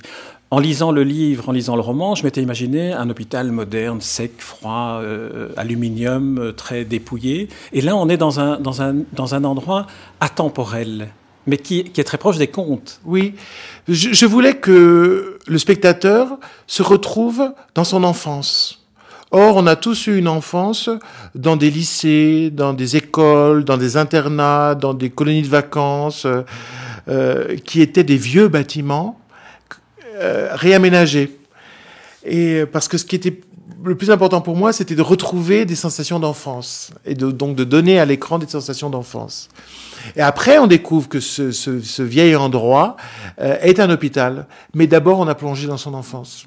En 0.49 0.59
lisant 0.59 0.91
le 0.91 1.03
livre, 1.03 1.49
en 1.49 1.51
lisant 1.51 1.75
le 1.75 1.81
roman, 1.81 2.15
je 2.15 2.23
m'étais 2.23 2.41
imaginé 2.41 2.93
un 2.93 3.09
hôpital 3.09 3.51
moderne, 3.51 3.99
sec, 3.99 4.31
froid, 4.37 4.99
euh, 5.01 5.49
aluminium, 5.57 6.37
euh, 6.37 6.51
très 6.53 6.85
dépouillé. 6.85 7.49
Et 7.73 7.81
là, 7.81 7.97
on 7.97 8.07
est 8.07 8.17
dans 8.17 8.39
un, 8.39 8.57
dans 8.57 8.81
un, 8.81 8.95
dans 9.11 9.35
un 9.35 9.43
endroit 9.43 9.87
atemporel 10.21 11.09
mais 11.47 11.57
qui, 11.57 11.79
est 11.79 12.03
très 12.03 12.17
proche 12.17 12.37
des 12.37 12.47
contes. 12.47 12.99
Oui, 13.05 13.33
je, 13.87 14.25
voulais 14.25 14.55
que 14.55 15.39
le 15.47 15.57
spectateur 15.57 16.37
se 16.67 16.83
retrouve 16.83 17.53
dans 17.73 17.85
son 17.85 18.03
enfance. 18.03 18.83
Or, 19.31 19.55
on 19.55 19.65
a 19.67 19.75
tous 19.75 20.07
eu 20.07 20.17
une 20.17 20.27
enfance 20.27 20.89
dans 21.35 21.55
des 21.55 21.71
lycées, 21.71 22.49
dans 22.51 22.73
des 22.73 22.95
écoles, 22.95 23.63
dans 23.63 23.77
des 23.77 23.97
internats, 23.97 24.75
dans 24.75 24.93
des 24.93 25.09
colonies 25.09 25.41
de 25.41 25.47
vacances, 25.47 26.27
euh, 27.07 27.55
qui 27.65 27.81
étaient 27.81 28.03
des 28.03 28.17
vieux 28.17 28.47
bâtiments 28.49 29.19
euh, 30.15 30.49
réaménagés. 30.53 31.37
Et 32.23 32.65
parce 32.71 32.87
que 32.87 32.97
ce 32.97 33.05
qui 33.05 33.15
était 33.15 33.39
le 33.83 33.95
plus 33.95 34.11
important 34.11 34.41
pour 34.41 34.55
moi, 34.55 34.73
c'était 34.73 34.95
de 34.95 35.01
retrouver 35.01 35.65
des 35.65 35.75
sensations 35.75 36.19
d'enfance 36.19 36.91
et 37.05 37.15
de, 37.15 37.31
donc 37.31 37.55
de 37.55 37.63
donner 37.63 37.99
à 37.99 38.05
l'écran 38.05 38.39
des 38.39 38.47
sensations 38.47 38.89
d'enfance. 38.89 39.49
Et 40.15 40.21
après, 40.21 40.57
on 40.57 40.67
découvre 40.67 41.09
que 41.09 41.19
ce, 41.19 41.51
ce, 41.51 41.81
ce 41.81 42.01
vieil 42.01 42.35
endroit 42.35 42.95
euh, 43.39 43.57
est 43.61 43.79
un 43.79 43.89
hôpital. 43.89 44.47
Mais 44.73 44.87
d'abord, 44.87 45.19
on 45.19 45.27
a 45.27 45.35
plongé 45.35 45.67
dans 45.67 45.77
son 45.77 45.93
enfance. 45.93 46.45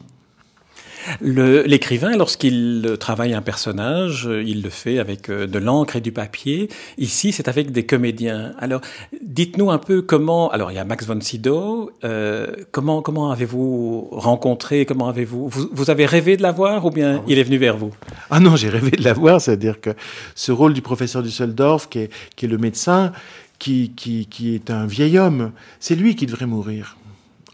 L'écrivain, 1.21 2.17
lorsqu'il 2.17 2.97
travaille 2.99 3.35
un 3.35 3.43
personnage, 3.43 4.29
il 4.31 4.63
le 4.63 4.71
fait 4.71 4.99
avec 4.99 5.31
euh, 5.31 5.47
de 5.47 5.59
l'encre 5.59 5.97
et 5.97 6.01
du 6.01 6.13
papier. 6.13 6.69
Ici, 6.99 7.33
c'est 7.33 7.49
avec 7.49 7.73
des 7.73 7.85
comédiens. 7.85 8.53
Alors, 8.59 8.81
dites-nous 9.23 9.71
un 9.71 9.79
peu 9.79 10.03
comment. 10.03 10.51
Alors, 10.51 10.71
il 10.71 10.75
y 10.75 10.79
a 10.79 10.85
Max 10.85 11.07
von 11.07 11.21
Sydow. 11.21 11.91
Euh, 12.05 12.55
comment 12.71 13.03
comment 13.03 13.31
avez-vous 13.31 14.09
rencontré 14.13 14.85
Comment 14.85 15.09
avez-vous 15.09 15.49
vous, 15.49 15.69
vous, 15.73 15.91
avez 15.91 16.07
rêvé 16.07 16.37
de 16.37 16.43
l'avoir 16.43 16.85
ou 16.85 16.91
bien 16.91 17.17
ah 17.17 17.23
oui. 17.27 17.33
il 17.33 17.39
est 17.39 17.45
venu 17.45 17.59
vers 17.59 17.77
vous? 17.77 17.93
Ah 18.31 18.41
non, 18.41 18.57
j'ai 18.57 18.69
rêvé 18.69 18.91
de 18.91 19.05
l'avoir. 19.05 19.41
C'est-à-dire 19.41 19.81
que 19.81 19.91
ce 20.35 20.53
rôle 20.53 20.75
du 20.75 20.83
professeur 20.83 21.23
Düsseldorf, 21.23 21.89
qui 21.89 22.01
est, 22.01 22.11
qui 22.37 22.47
est 22.47 22.49
le 22.49 22.59
médecin, 22.59 23.13
qui, 23.59 23.93
qui, 23.95 24.27
qui 24.27 24.55
est 24.55 24.71
un 24.71 24.87
vieil 24.87 25.19
homme, 25.19 25.53
c'est 25.79 25.95
lui 25.95 26.17
qui 26.17 26.27
devrait 26.27 26.47
mourir. 26.47 26.97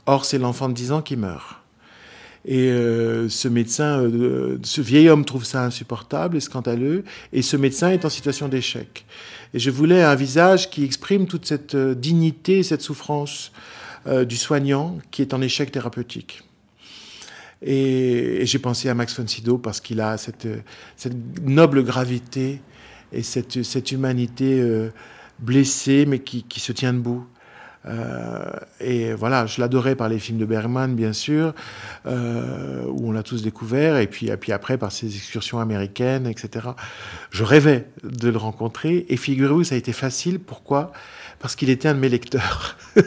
Or, 0.06 0.24
c'est 0.24 0.38
l'enfant 0.38 0.68
de 0.68 0.74
10 0.74 0.92
ans 0.92 1.02
qui 1.02 1.16
meurt. 1.16 1.65
Et 2.48 2.70
euh, 2.70 3.28
ce 3.28 3.48
médecin, 3.48 4.00
euh, 4.00 4.58
ce 4.62 4.80
vieil 4.80 5.08
homme 5.08 5.24
trouve 5.24 5.44
ça 5.44 5.64
insupportable 5.64 6.36
et 6.36 6.40
scandaleux, 6.40 7.02
et 7.32 7.42
ce 7.42 7.56
médecin 7.56 7.90
est 7.90 8.04
en 8.04 8.08
situation 8.08 8.46
d'échec. 8.46 9.04
Et 9.52 9.58
je 9.58 9.68
voulais 9.68 10.04
un 10.04 10.14
visage 10.14 10.70
qui 10.70 10.84
exprime 10.84 11.26
toute 11.26 11.44
cette 11.44 11.74
euh, 11.74 11.94
dignité, 11.94 12.62
cette 12.62 12.82
souffrance 12.82 13.52
du 14.28 14.36
soignant 14.36 14.98
qui 15.10 15.20
est 15.20 15.34
en 15.34 15.42
échec 15.42 15.72
thérapeutique. 15.72 16.44
Et, 17.60 18.42
j'ai 18.46 18.60
pensé 18.60 18.88
à 18.88 18.94
Max 18.94 19.18
von 19.18 19.26
Sydow 19.26 19.58
parce 19.58 19.80
qu'il 19.80 20.00
a 20.00 20.16
cette, 20.16 20.46
noble 21.42 21.82
gravité 21.82 22.60
et 23.12 23.24
cette, 23.24 23.90
humanité 23.90 24.64
blessée 25.40 26.06
mais 26.06 26.20
qui, 26.20 26.60
se 26.60 26.70
tient 26.70 26.92
debout. 26.92 27.26
Euh, 27.86 28.44
et 28.80 29.12
voilà, 29.14 29.46
je 29.46 29.60
l'adorais 29.60 29.94
par 29.94 30.08
les 30.08 30.18
films 30.18 30.38
de 30.38 30.44
Bergman, 30.44 30.94
bien 30.94 31.12
sûr, 31.12 31.54
euh, 32.06 32.82
où 32.86 33.08
on 33.08 33.12
l'a 33.12 33.22
tous 33.22 33.42
découvert, 33.42 33.96
et 33.98 34.06
puis, 34.06 34.28
et 34.28 34.36
puis 34.36 34.52
après 34.52 34.76
par 34.78 34.92
ses 34.92 35.06
excursions 35.06 35.60
américaines, 35.60 36.26
etc. 36.26 36.68
Je 37.30 37.44
rêvais 37.44 37.88
de 38.02 38.28
le 38.28 38.38
rencontrer, 38.38 39.06
et 39.08 39.16
figurez-vous, 39.16 39.64
ça 39.64 39.74
a 39.74 39.78
été 39.78 39.92
facile. 39.92 40.38
Pourquoi? 40.38 40.92
Parce 41.38 41.56
qu'il 41.56 41.70
était 41.70 41.88
un 41.88 41.94
de 41.94 42.00
mes 42.00 42.08
lecteurs. 42.08 42.76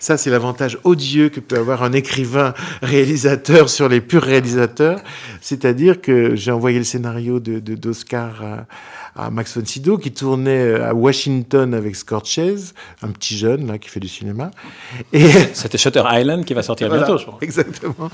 Ça, 0.00 0.16
c'est 0.16 0.30
l'avantage 0.30 0.78
odieux 0.84 1.28
que 1.28 1.40
peut 1.40 1.58
avoir 1.58 1.82
un 1.82 1.92
écrivain 1.92 2.54
réalisateur 2.82 3.68
sur 3.68 3.88
les 3.88 4.00
purs 4.00 4.22
réalisateurs. 4.22 5.00
C'est-à-dire 5.40 6.00
que 6.00 6.36
j'ai 6.36 6.52
envoyé 6.52 6.78
le 6.78 6.84
scénario 6.84 7.40
de, 7.40 7.58
d'Oscar 7.58 8.42
à, 8.42 8.66
à 9.18 9.30
Max 9.30 9.58
von 9.58 9.64
Sydow, 9.64 9.98
qui 9.98 10.12
tournait 10.12 10.50
euh, 10.50 10.88
à 10.88 10.94
Washington 10.94 11.74
avec 11.74 11.96
Scorsese, 11.96 12.72
un 13.02 13.08
petit 13.08 13.36
jeune 13.36 13.66
là 13.66 13.78
qui 13.78 13.88
fait 13.88 13.98
du 13.98 14.06
cinéma. 14.06 14.52
Et 15.12 15.28
c'était 15.54 15.76
Shutter 15.76 16.04
Island 16.08 16.44
qui 16.44 16.54
va 16.54 16.62
sortir 16.62 16.88
bientôt, 16.88 17.18
je 17.18 17.26
crois. 17.26 17.38
Exactement. 17.42 18.10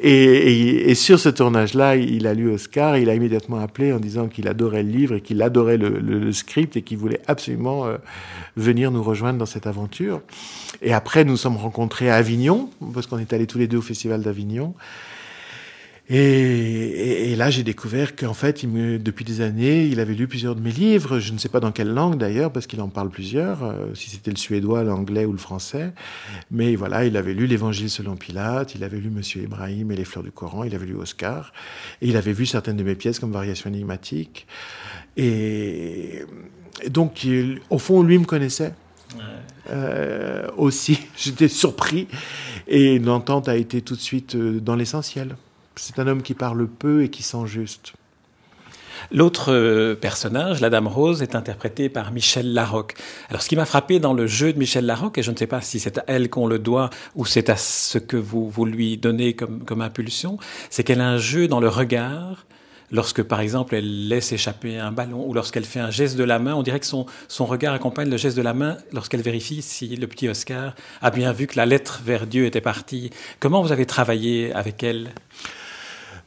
Et, 0.00 0.90
et, 0.90 0.94
sur 0.96 1.20
ce 1.20 1.28
tournage-là, 1.28 1.96
il 1.96 2.26
a 2.26 2.34
lu 2.34 2.50
Oscar, 2.50 2.96
il 2.96 3.08
a 3.08 3.14
immédiatement 3.14 3.60
appelé 3.60 3.92
en 3.92 4.00
disant 4.00 4.26
qu'il 4.26 4.48
adorait 4.48 4.82
le 4.82 4.90
livre 4.90 5.14
et 5.14 5.20
qu'il 5.20 5.40
adorait 5.40 5.76
le, 5.76 6.00
le, 6.00 6.32
script 6.32 6.76
et 6.76 6.82
qu'il 6.82 6.98
voulait 6.98 7.20
absolument 7.28 7.86
euh, 7.86 7.96
venir 8.56 8.90
nous 8.90 9.02
rejoindre 9.02 9.38
dans 9.38 9.46
cette 9.46 9.66
aventure. 9.66 10.20
Et 10.82 10.92
après, 10.92 11.24
nous 11.24 11.36
sommes 11.36 11.56
rencontrés 11.56 12.10
à 12.10 12.16
Avignon, 12.16 12.70
parce 12.94 13.06
qu'on 13.06 13.18
est 13.18 13.32
allés 13.32 13.46
tous 13.46 13.58
les 13.58 13.68
deux 13.68 13.78
au 13.78 13.82
Festival 13.82 14.22
d'Avignon. 14.22 14.74
Et, 16.12 17.30
et, 17.30 17.36
là, 17.36 17.50
j'ai 17.50 17.62
découvert 17.62 18.16
qu'en 18.16 18.34
fait, 18.34 18.64
il 18.64 18.68
me, 18.68 18.98
depuis 18.98 19.24
des 19.24 19.42
années, 19.42 19.86
il 19.86 20.00
avait 20.00 20.14
lu 20.14 20.26
plusieurs 20.26 20.56
de 20.56 20.60
mes 20.60 20.72
livres. 20.72 21.20
Je 21.20 21.32
ne 21.32 21.38
sais 21.38 21.48
pas 21.48 21.60
dans 21.60 21.70
quelle 21.70 21.94
langue 21.94 22.18
d'ailleurs, 22.18 22.50
parce 22.50 22.66
qu'il 22.66 22.80
en 22.80 22.88
parle 22.88 23.10
plusieurs, 23.10 23.62
euh, 23.62 23.94
si 23.94 24.10
c'était 24.10 24.32
le 24.32 24.36
suédois, 24.36 24.82
l'anglais 24.82 25.24
ou 25.24 25.30
le 25.30 25.38
français. 25.38 25.92
Mais 26.50 26.74
voilà, 26.74 27.04
il 27.04 27.16
avait 27.16 27.32
lu 27.32 27.46
l'Évangile 27.46 27.88
selon 27.88 28.16
Pilate, 28.16 28.74
il 28.74 28.82
avait 28.82 28.98
lu 28.98 29.08
Monsieur 29.08 29.42
Ibrahim 29.42 29.92
et 29.92 29.96
les 29.96 30.04
fleurs 30.04 30.24
du 30.24 30.32
Coran, 30.32 30.64
il 30.64 30.74
avait 30.74 30.86
lu 30.86 30.96
Oscar, 30.96 31.52
et 32.02 32.08
il 32.08 32.16
avait 32.16 32.32
vu 32.32 32.44
certaines 32.44 32.76
de 32.76 32.82
mes 32.82 32.96
pièces 32.96 33.20
comme 33.20 33.30
Variation 33.30 33.70
énigmatique. 33.70 34.48
Et, 35.16 36.24
et 36.82 36.90
donc, 36.90 37.22
il, 37.22 37.60
au 37.70 37.78
fond, 37.78 38.02
lui 38.02 38.18
me 38.18 38.24
connaissait. 38.24 38.74
Ouais. 39.14 39.22
Euh, 39.70 40.48
aussi, 40.56 40.98
j'étais 41.16 41.46
surpris. 41.46 42.08
Et 42.66 42.98
l'entente 42.98 43.48
a 43.48 43.56
été 43.56 43.80
tout 43.80 43.94
de 43.94 44.00
suite 44.00 44.34
euh, 44.34 44.58
dans 44.58 44.74
l'essentiel. 44.74 45.36
C'est 45.82 45.98
un 45.98 46.06
homme 46.06 46.20
qui 46.22 46.34
parle 46.34 46.68
peu 46.68 47.04
et 47.04 47.08
qui 47.08 47.22
sent 47.22 47.46
juste. 47.46 47.94
L'autre 49.10 49.50
euh, 49.50 49.94
personnage, 49.94 50.60
la 50.60 50.68
Dame 50.68 50.86
Rose, 50.86 51.22
est 51.22 51.34
interprétée 51.34 51.88
par 51.88 52.12
Michel 52.12 52.52
Larocque. 52.52 52.96
Alors, 53.30 53.40
ce 53.40 53.48
qui 53.48 53.56
m'a 53.56 53.64
frappé 53.64 53.98
dans 53.98 54.12
le 54.12 54.26
jeu 54.26 54.52
de 54.52 54.58
Michel 54.58 54.84
Larocque, 54.84 55.16
et 55.16 55.22
je 55.22 55.30
ne 55.30 55.36
sais 55.36 55.46
pas 55.46 55.62
si 55.62 55.80
c'est 55.80 55.96
à 55.96 56.04
elle 56.06 56.28
qu'on 56.28 56.46
le 56.46 56.58
doit 56.58 56.90
ou 57.16 57.24
c'est 57.24 57.48
à 57.48 57.56
ce 57.56 57.96
que 57.96 58.18
vous, 58.18 58.50
vous 58.50 58.66
lui 58.66 58.98
donnez 58.98 59.32
comme, 59.34 59.80
impulsion, 59.80 60.36
c'est 60.68 60.84
qu'elle 60.84 61.00
a 61.00 61.08
un 61.08 61.16
jeu 61.16 61.48
dans 61.48 61.60
le 61.60 61.68
regard 61.68 62.44
lorsque, 62.90 63.22
par 63.22 63.40
exemple, 63.40 63.74
elle 63.74 64.08
laisse 64.08 64.32
échapper 64.32 64.78
un 64.78 64.92
ballon 64.92 65.26
ou 65.26 65.32
lorsqu'elle 65.32 65.64
fait 65.64 65.80
un 65.80 65.90
geste 65.90 66.18
de 66.18 66.24
la 66.24 66.38
main, 66.38 66.54
on 66.54 66.62
dirait 66.62 66.80
que 66.80 66.86
son, 66.86 67.06
son 67.26 67.46
regard 67.46 67.72
accompagne 67.72 68.10
le 68.10 68.18
geste 68.18 68.36
de 68.36 68.42
la 68.42 68.52
main 68.52 68.76
lorsqu'elle 68.92 69.22
vérifie 69.22 69.62
si 69.62 69.96
le 69.96 70.06
petit 70.06 70.28
Oscar 70.28 70.74
a 71.00 71.10
bien 71.10 71.32
vu 71.32 71.46
que 71.46 71.56
la 71.56 71.64
lettre 71.64 72.02
vers 72.04 72.26
Dieu 72.26 72.44
était 72.44 72.60
partie. 72.60 73.08
Comment 73.38 73.62
vous 73.62 73.72
avez 73.72 73.86
travaillé 73.86 74.52
avec 74.52 74.82
elle? 74.82 75.08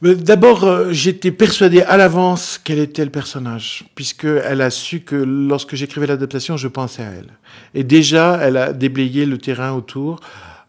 D'abord, 0.04 0.64
euh, 0.64 0.92
j'étais 0.92 1.30
persuadé 1.30 1.80
à 1.80 1.96
l'avance 1.96 2.60
quel 2.62 2.78
était 2.78 3.06
le 3.06 3.10
personnage, 3.10 3.84
puisqu'elle 3.94 4.60
a 4.60 4.68
su 4.68 5.00
que 5.00 5.16
lorsque 5.16 5.76
j'écrivais 5.76 6.06
l'adaptation, 6.06 6.58
je 6.58 6.68
pensais 6.68 7.02
à 7.02 7.10
elle. 7.10 7.30
Et 7.72 7.84
déjà, 7.84 8.38
elle 8.42 8.58
a 8.58 8.74
déblayé 8.74 9.24
le 9.24 9.38
terrain 9.38 9.72
autour. 9.72 10.20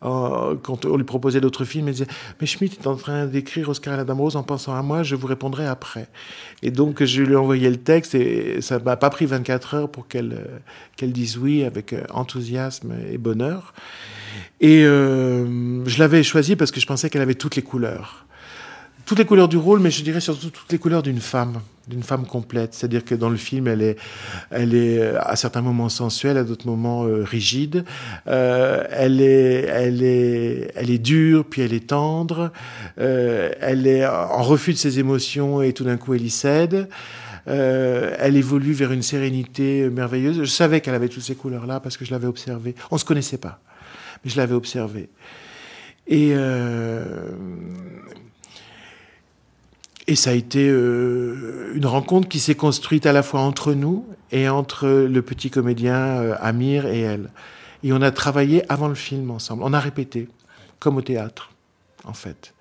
Euh, 0.03 0.55
quand 0.63 0.85
on 0.85 0.95
lui 0.95 1.03
proposait 1.03 1.41
d'autres 1.41 1.65
films, 1.65 1.89
elle 1.89 1.95
disait 1.95 2.07
Mais 2.39 2.47
Schmitt 2.47 2.79
est 2.79 2.87
en 2.87 2.95
train 2.95 3.25
d'écrire 3.25 3.67
Oscar 3.67 3.95
et 3.95 3.97
la 3.97 4.05
Dame 4.05 4.21
Rose 4.21 4.37
en 4.37 4.43
pensant 4.43 4.73
à 4.73 4.81
moi, 4.81 5.03
je 5.03 5.15
vous 5.15 5.27
répondrai 5.27 5.67
après. 5.67 6.07
Et 6.61 6.71
donc, 6.71 7.03
je 7.03 7.21
lui 7.21 7.33
ai 7.33 7.35
envoyé 7.35 7.69
le 7.69 7.75
texte 7.75 8.15
et 8.15 8.61
ça 8.61 8.79
m'a 8.79 8.95
pas 8.95 9.09
pris 9.09 9.25
24 9.25 9.73
heures 9.73 9.89
pour 9.89 10.07
qu'elle 10.07 10.31
euh, 10.31 10.59
qu'elle 10.95 11.11
dise 11.11 11.37
oui 11.37 11.65
avec 11.65 11.93
enthousiasme 12.13 12.93
et 13.11 13.17
bonheur. 13.17 13.73
Et 14.61 14.83
je 14.83 15.99
l'avais 15.99 16.23
choisi 16.23 16.55
parce 16.55 16.71
que 16.71 16.79
je 16.79 16.85
pensais 16.85 17.09
qu'elle 17.09 17.21
avait 17.21 17.35
toutes 17.35 17.57
les 17.57 17.61
couleurs 17.61 18.25
toutes 19.05 19.19
les 19.19 19.25
couleurs 19.25 19.47
du 19.47 19.57
rôle, 19.57 19.79
mais 19.79 19.91
je 19.91 20.03
dirais 20.03 20.19
surtout 20.19 20.49
toutes 20.49 20.71
les 20.71 20.79
couleurs 20.79 21.03
d'une 21.03 21.19
femme, 21.19 21.61
d'une 21.87 22.03
femme 22.03 22.25
complète. 22.25 22.73
C'est-à-dire 22.73 23.05
que 23.05 23.15
dans 23.15 23.29
le 23.29 23.37
film, 23.37 23.67
elle 23.67 23.81
est, 23.81 23.97
elle 24.49 24.73
est 24.73 24.99
euh, 24.99 25.19
à 25.21 25.35
certains 25.35 25.61
moments 25.61 25.89
sensuelle, 25.89 26.37
à 26.37 26.43
d'autres 26.43 26.67
moments 26.67 27.05
euh, 27.05 27.23
rigide. 27.23 27.85
Euh, 28.27 28.83
elle 28.89 29.21
est, 29.21 29.65
elle 29.69 30.03
est, 30.03 30.71
elle 30.75 30.89
est 30.89 30.97
dure, 30.97 31.45
puis 31.45 31.61
elle 31.61 31.73
est 31.73 31.87
tendre. 31.87 32.51
Euh, 32.99 33.51
elle 33.61 33.85
est 33.87 34.05
en 34.07 34.41
refus 34.41 34.73
de 34.73 34.77
ses 34.77 34.99
émotions 34.99 35.61
et 35.61 35.73
tout 35.73 35.83
d'un 35.83 35.97
coup 35.97 36.13
elle 36.13 36.25
y 36.25 36.29
cède. 36.29 36.89
Euh, 37.47 38.15
elle 38.19 38.37
évolue 38.37 38.73
vers 38.73 38.91
une 38.91 39.03
sérénité 39.03 39.89
merveilleuse. 39.89 40.39
Je 40.39 40.45
savais 40.45 40.81
qu'elle 40.81 40.95
avait 40.95 41.09
toutes 41.09 41.23
ces 41.23 41.35
couleurs-là 41.35 41.79
parce 41.79 41.97
que 41.97 42.05
je 42.05 42.11
l'avais 42.11 42.27
observée. 42.27 42.75
On 42.91 42.97
se 42.97 43.05
connaissait 43.05 43.37
pas, 43.37 43.59
mais 44.23 44.31
je 44.31 44.37
l'avais 44.37 44.55
observée. 44.55 45.09
Et 46.07 46.31
euh, 46.33 47.03
et 50.07 50.15
ça 50.15 50.31
a 50.31 50.33
été 50.33 50.67
euh, 50.69 51.71
une 51.73 51.85
rencontre 51.85 52.27
qui 52.27 52.39
s'est 52.39 52.55
construite 52.55 53.05
à 53.05 53.13
la 53.13 53.23
fois 53.23 53.41
entre 53.41 53.73
nous 53.73 54.05
et 54.31 54.47
entre 54.49 54.87
le 54.87 55.21
petit 55.21 55.49
comédien 55.49 55.95
euh, 55.95 56.35
Amir 56.39 56.85
et 56.85 56.99
elle. 56.99 57.29
Et 57.83 57.91
on 57.91 58.01
a 58.01 58.11
travaillé 58.11 58.63
avant 58.71 58.87
le 58.87 58.95
film 58.95 59.31
ensemble. 59.31 59.63
On 59.63 59.73
a 59.73 59.79
répété, 59.79 60.27
comme 60.79 60.97
au 60.97 61.01
théâtre, 61.01 61.51
en 62.03 62.13
fait. 62.13 62.53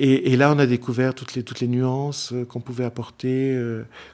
Et, 0.00 0.36
là, 0.36 0.52
on 0.54 0.60
a 0.60 0.66
découvert 0.66 1.12
toutes 1.12 1.34
les, 1.34 1.42
toutes 1.42 1.58
les 1.58 1.66
nuances 1.66 2.32
euh, 2.32 2.44
qu'on 2.44 2.60
pouvait 2.60 2.84
apporter, 2.84 3.60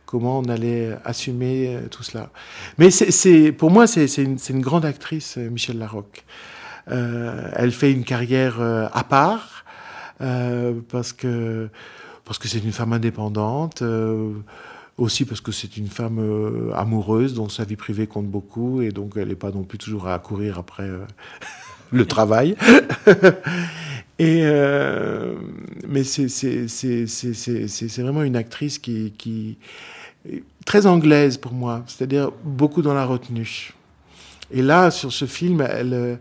comment 0.07 0.39
on 0.39 0.45
allait 0.45 0.97
assumer 1.05 1.79
tout 1.91 2.03
cela. 2.03 2.31
Mais 2.79 2.91
c'est, 2.91 3.53
pour 3.53 3.71
moi, 3.71 3.87
c'est 3.87 4.07
une, 4.17 4.39
une, 4.49 4.61
grande 4.63 4.87
actrice, 4.87 5.37
Michel 5.37 5.79
Larocque. 5.79 6.25
elle 6.87 7.73
fait 7.73 7.93
une 7.93 8.05
carrière 8.05 8.63
à 8.63 9.05
part, 9.05 9.67
parce 10.89 11.13
que 11.13 11.69
parce 12.25 12.39
que 12.39 12.49
c'est 12.49 12.59
une 12.59 12.73
femme 12.73 12.93
indépendante, 12.93 13.83
euh, 13.83 14.33
aussi 14.97 15.25
parce 15.25 15.41
que 15.41 15.53
c'est 15.53 15.77
une 15.77 15.89
femme 15.89 16.19
euh, 16.19 16.73
amoureuse 16.75 17.35
dont 17.35 17.49
sa 17.49 17.65
vie 17.65 17.77
privée 17.77 18.07
compte 18.07 18.27
beaucoup 18.27 18.81
et 18.83 18.91
donc 18.91 19.15
elle 19.17 19.29
n'est 19.29 19.35
pas 19.35 19.51
non 19.51 19.65
plus 19.65 19.79
toujours 19.79 20.09
à 20.09 20.19
courir 20.19 20.59
après 20.59 20.85
euh, 20.85 21.05
le 21.93 22.07
travail. 22.07 22.57
et 24.19 24.43
euh, 24.45 25.35
mais 25.89 26.05
c'est 26.05 26.29
vraiment 27.99 28.23
une 28.23 28.37
actrice 28.37 28.79
qui, 28.79 29.13
qui 29.13 29.59
très 30.65 30.87
anglaise 30.87 31.37
pour 31.37 31.53
moi, 31.53 31.83
c'est-à-dire 31.87 32.31
beaucoup 32.45 32.83
dans 32.83 32.95
la 32.95 33.05
retenue. 33.05 33.73
Et 34.51 34.63
là, 34.63 34.91
sur 34.91 35.13
ce 35.13 35.25
film, 35.25 35.61
elle, 35.61 36.19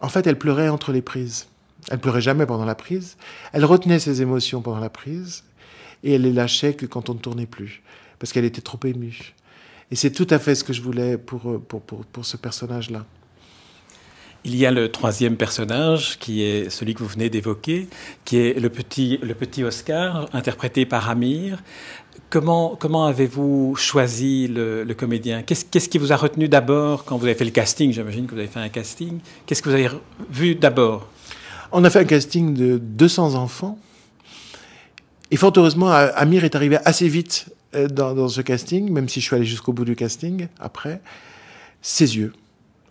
en 0.00 0.08
fait, 0.08 0.26
elle 0.26 0.38
pleurait 0.38 0.68
entre 0.68 0.90
les 0.92 1.02
prises. 1.02 1.46
Elle 1.90 1.98
pleurait 1.98 2.20
jamais 2.20 2.46
pendant 2.46 2.64
la 2.64 2.74
prise. 2.74 3.16
Elle 3.52 3.64
retenait 3.64 3.98
ses 3.98 4.22
émotions 4.22 4.62
pendant 4.62 4.80
la 4.80 4.90
prise 4.90 5.44
et 6.02 6.14
elle 6.14 6.22
les 6.22 6.32
lâchait 6.32 6.74
que 6.74 6.86
quand 6.86 7.08
on 7.10 7.14
ne 7.14 7.18
tournait 7.18 7.46
plus, 7.46 7.82
parce 8.18 8.32
qu'elle 8.32 8.44
était 8.44 8.60
trop 8.60 8.78
émue. 8.84 9.34
Et 9.90 9.96
c'est 9.96 10.10
tout 10.10 10.26
à 10.30 10.38
fait 10.38 10.54
ce 10.54 10.64
que 10.64 10.72
je 10.72 10.82
voulais 10.82 11.18
pour, 11.18 11.60
pour, 11.62 11.80
pour, 11.82 12.04
pour 12.04 12.24
ce 12.24 12.36
personnage-là. 12.36 13.04
Il 14.46 14.56
y 14.56 14.66
a 14.66 14.70
le 14.70 14.92
troisième 14.92 15.36
personnage, 15.36 16.18
qui 16.18 16.42
est 16.42 16.68
celui 16.68 16.92
que 16.92 16.98
vous 16.98 17.08
venez 17.08 17.30
d'évoquer, 17.30 17.88
qui 18.26 18.36
est 18.36 18.60
le 18.60 18.68
petit, 18.68 19.18
le 19.22 19.34
petit 19.34 19.64
Oscar, 19.64 20.28
interprété 20.34 20.84
par 20.84 21.08
Amir. 21.08 21.62
Comment, 22.28 22.76
comment 22.76 23.06
avez-vous 23.06 23.74
choisi 23.76 24.46
le, 24.48 24.84
comédien? 24.92 25.42
Qu'est-ce 25.42 25.88
qui 25.88 25.96
vous 25.96 26.12
a 26.12 26.16
retenu 26.16 26.46
d'abord 26.46 27.06
quand 27.06 27.16
vous 27.16 27.24
avez 27.24 27.34
fait 27.34 27.46
le 27.46 27.52
casting? 27.52 27.90
J'imagine 27.90 28.26
que 28.26 28.32
vous 28.32 28.38
avez 28.38 28.48
fait 28.48 28.60
un 28.60 28.68
casting. 28.68 29.18
Qu'est-ce 29.46 29.62
que 29.62 29.70
vous 29.70 29.74
avez 29.76 29.88
vu 30.28 30.54
d'abord? 30.54 31.08
On 31.76 31.82
a 31.82 31.90
fait 31.90 31.98
un 31.98 32.04
casting 32.04 32.54
de 32.54 32.78
200 32.78 33.34
enfants. 33.34 33.80
Et 35.32 35.36
fort 35.36 35.52
heureusement, 35.56 35.88
Amir 35.88 36.44
est 36.44 36.54
arrivé 36.54 36.78
assez 36.84 37.08
vite 37.08 37.46
euh, 37.74 37.88
dans, 37.88 38.28
ce 38.28 38.42
casting, 38.42 38.92
même 38.92 39.08
si 39.08 39.20
je 39.20 39.26
suis 39.26 39.34
allé 39.34 39.44
jusqu'au 39.44 39.72
bout 39.72 39.84
du 39.84 39.96
casting 39.96 40.46
après. 40.60 41.02
Ses 41.82 42.16
yeux. 42.16 42.32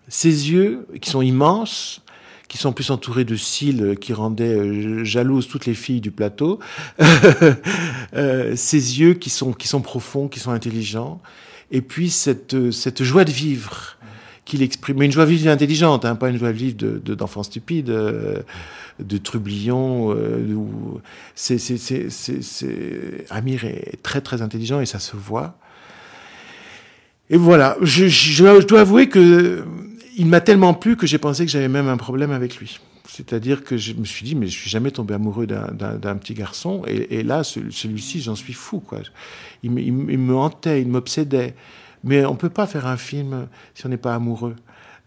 Ses 0.10 0.52
yeux, 0.52 0.86
qui 1.02 1.10
sont 1.10 1.22
immenses, 1.22 2.02
qui 2.50 2.58
sont 2.58 2.74
plus 2.74 2.92
entourés 2.92 3.24
de 3.24 3.38
cils 3.38 3.96
qui 4.02 4.12
rendaient 4.12 4.58
euh, 4.58 5.06
jalouses 5.06 5.48
toutes 5.48 5.66
les 5.66 5.76
filles 5.76 6.02
du 6.02 6.12
plateau. 6.12 6.60
euh, 8.16 8.54
ses 8.58 9.00
yeux 9.00 9.14
qui 9.14 9.30
sont, 9.30 9.54
profonds, 9.82 10.28
qui 10.28 10.42
sont 10.42 10.52
intelligents. 10.52 11.22
Et 11.72 11.82
puis 11.82 12.10
cette 12.10 13.02
joie 13.02 13.24
de 13.24 13.32
vivre 13.32 13.96
qu'il 14.46 14.62
exprime. 14.62 14.98
Mais 14.98 15.06
une 15.06 15.12
joie 15.12 15.26
vive 15.26 15.46
et 15.48 15.50
intelligente, 15.50 16.06
hein, 16.06 16.16
pas 16.16 16.30
une 16.30 16.38
joie 16.38 16.52
vive 16.52 16.76
d'enfant 16.76 17.42
de, 17.42 17.46
de, 17.46 17.50
stupide. 17.50 17.90
Euh, 17.90 18.42
de. 19.00 19.20
Euh, 22.64 23.18
Amir 23.30 23.66
est 23.66 24.02
très 24.04 24.22
très 24.22 24.42
intelligent 24.42 24.80
et 24.80 24.86
ça 24.86 25.00
se 25.00 25.16
voit. 25.16 25.58
Et 27.30 27.38
voilà, 27.38 27.78
je, 27.82 28.62
dois 28.68 28.82
avouer 28.82 29.10
que 29.10 29.64
il 30.16 30.28
m'a 30.28 30.42
tellement 30.42 30.74
plu 30.74 30.96
que 30.96 31.08
j'ai 31.08 31.18
pensé 31.18 31.46
que 31.46 31.52
j'avais 31.52 31.70
même 31.70 31.88
un 31.88 31.98
problème 31.98 32.32
avec 32.32 32.58
lui. 32.58 32.80
C'est-à-dire 33.08 33.64
que 33.64 33.78
je 33.78 33.94
me 33.94 34.06
suis 34.06 34.26
dit, 34.26 34.36
mais 34.36 34.48
je 34.48 34.58
suis 34.58 34.70
jamais 34.70 34.92
tombé 34.92 35.14
amoureux 35.14 35.46
d'un 35.46 36.16
petit 36.16 36.34
garçon. 36.34 36.84
Et, 36.88 37.22
là, 37.24 37.44
celui-ci, 37.44 38.22
j'en 38.22 38.36
suis 38.36 38.54
fou. 38.54 38.80
Quoi. 38.80 39.00
Il, 39.62 39.72
me 39.72 40.36
hantait, 40.36 40.82
il 40.82 40.88
m'obsédait. 40.88 41.54
Mais 42.04 42.26
on 42.26 42.36
peut 42.36 42.50
pas 42.50 42.68
faire 42.68 42.88
un 42.88 42.98
film 42.98 43.48
si 43.74 43.86
on 43.86 43.90
n'est 43.90 43.98
pas 43.98 44.16
amoureux 44.16 44.56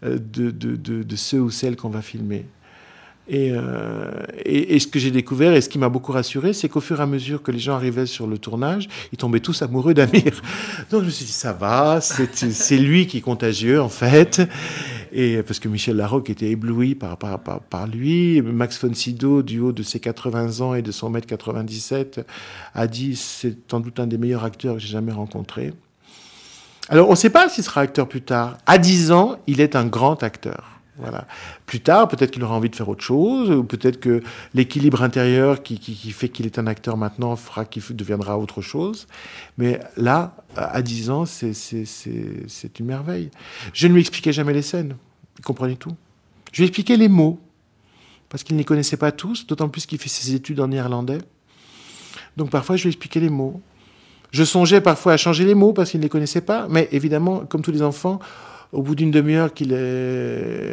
euh, 0.03 0.17
de, 0.17 0.51
de, 0.51 0.75
de, 0.75 1.03
de 1.03 1.15
ceux 1.15 1.39
ou 1.39 1.49
celles 1.49 1.75
qu'on 1.75 1.89
va 1.89 2.01
filmer. 2.01 2.45
Euh, 3.31 4.11
et, 4.45 4.75
et, 4.75 4.79
ce 4.79 4.87
que 4.87 4.99
j'ai 4.99 5.11
découvert 5.11 5.53
et 5.53 5.59
ce 5.59 5.67
qui 5.67 5.77
m'a 5.77 5.89
beaucoup 5.89 6.11
rassuré, 6.11 6.53
c'est 6.53 6.69
qu'au 6.69 6.79
fur 6.79 6.99
et 6.99 7.03
à 7.03 7.05
mesure 7.05 7.43
que 7.43 7.51
les 7.51 7.59
gens 7.59 7.73
arrivaient 7.73 8.05
sur 8.05 8.25
le 8.25 8.37
tournage, 8.37 8.87
ils 9.11 9.17
tombaient 9.17 9.41
tous 9.41 9.61
amoureux 9.61 9.93
d'Amir. 9.93 10.41
Donc 10.91 11.01
je 11.01 11.05
me 11.07 11.09
suis 11.09 11.25
dit, 11.25 11.31
ça 11.31 11.51
va, 11.51 11.99
c'est 11.99 12.77
lui 12.77 13.07
qui 13.07 13.17
est 13.17 13.21
contagieux 13.21 13.81
en 13.81 13.89
fait. 13.89 14.41
Et 15.11 15.41
parce 15.43 15.59
que 15.59 15.67
Michel 15.67 15.97
Larocque 15.97 16.29
était 16.29 16.51
ébloui 16.51 16.95
par, 16.95 17.17
par, 17.17 17.39
par, 17.39 17.61
par 17.61 17.87
lui. 17.87 18.41
Max 18.41 18.79
von 18.83 18.93
Sydow, 18.93 19.41
du 19.41 19.59
haut 19.59 19.71
de 19.71 19.83
ses 19.83 19.99
80 19.99 20.61
ans 20.61 20.73
et 20.73 20.81
de 20.81 20.91
son 20.91 21.09
mètre 21.09 21.27
97, 21.27 22.25
a 22.73 22.87
dit 22.87 23.15
c'est 23.15 23.57
sans 23.69 23.79
doute 23.79 23.99
un 23.99 24.07
des 24.07 24.17
meilleurs 24.17 24.43
acteurs 24.43 24.75
que 24.75 24.79
j'ai 24.79 24.89
jamais 24.89 25.13
rencontré. 25.13 25.73
Alors 26.89 27.07
on 27.07 27.11
ne 27.11 27.17
sait 27.17 27.29
pas 27.29 27.49
s'il 27.49 27.63
sera 27.63 27.81
acteur 27.81 28.07
plus 28.07 28.21
tard. 28.21 28.57
À 28.65 28.77
10 28.77 29.11
ans, 29.11 29.37
il 29.47 29.61
est 29.61 29.75
un 29.75 29.85
grand 29.85 30.23
acteur. 30.23 30.77
Voilà. 30.99 31.27
Plus 31.67 31.79
tard, 31.79 32.07
peut-être 32.07 32.31
qu'il 32.31 32.43
aura 32.43 32.55
envie 32.55 32.69
de 32.69 32.75
faire 32.75 32.89
autre 32.89 33.03
chose, 33.03 33.51
ou 33.51 33.63
peut-être 33.63 33.99
que 33.99 34.23
l'équilibre 34.55 35.03
intérieur 35.03 35.61
qui, 35.61 35.77
fait 36.11 36.29
qu'il 36.29 36.47
est 36.47 36.57
un 36.57 36.65
acteur 36.65 36.97
maintenant 36.97 37.35
fera 37.35 37.65
qu'il 37.65 37.83
deviendra 37.95 38.37
autre 38.39 38.61
chose. 38.61 39.07
Mais 39.57 39.79
là, 39.95 40.35
à 40.55 40.81
10 40.81 41.09
ans, 41.11 41.25
c'est 41.25 42.79
une 42.79 42.85
merveille. 42.85 43.29
Je 43.73 43.87
ne 43.87 43.93
lui 43.93 44.01
expliquais 44.01 44.33
jamais 44.33 44.53
les 44.53 44.63
scènes. 44.63 44.95
Il 45.37 45.45
comprenait 45.45 45.75
tout. 45.75 45.95
Je 46.51 46.61
lui 46.61 46.67
expliquais 46.67 46.97
les 46.97 47.09
mots, 47.09 47.39
parce 48.29 48.43
qu'il 48.43 48.55
ne 48.55 48.61
les 48.61 48.65
connaissait 48.65 48.97
pas 48.97 49.11
tous, 49.11 49.45
d'autant 49.45 49.69
plus 49.69 49.85
qu'il 49.85 49.99
fait 49.99 50.09
ses 50.09 50.33
études 50.33 50.59
en 50.59 50.69
néerlandais. 50.69 51.19
Donc 52.37 52.49
parfois, 52.49 52.75
je 52.75 52.83
lui 52.83 52.89
expliquais 52.89 53.19
les 53.19 53.29
mots. 53.29 53.61
Je 54.31 54.43
songeais 54.43 54.81
parfois 54.81 55.13
à 55.13 55.17
changer 55.17 55.45
les 55.45 55.55
mots 55.55 55.73
parce 55.73 55.91
qu'il 55.91 55.99
ne 55.99 56.03
les 56.03 56.09
connaissait 56.09 56.41
pas, 56.41 56.67
mais 56.69 56.87
évidemment, 56.91 57.39
comme 57.47 57.61
tous 57.61 57.71
les 57.71 57.81
enfants, 57.81 58.19
au 58.73 58.81
bout 58.81 58.95
d'une 58.95 59.11
demi-heure 59.11 59.53
qu'il 59.53 59.73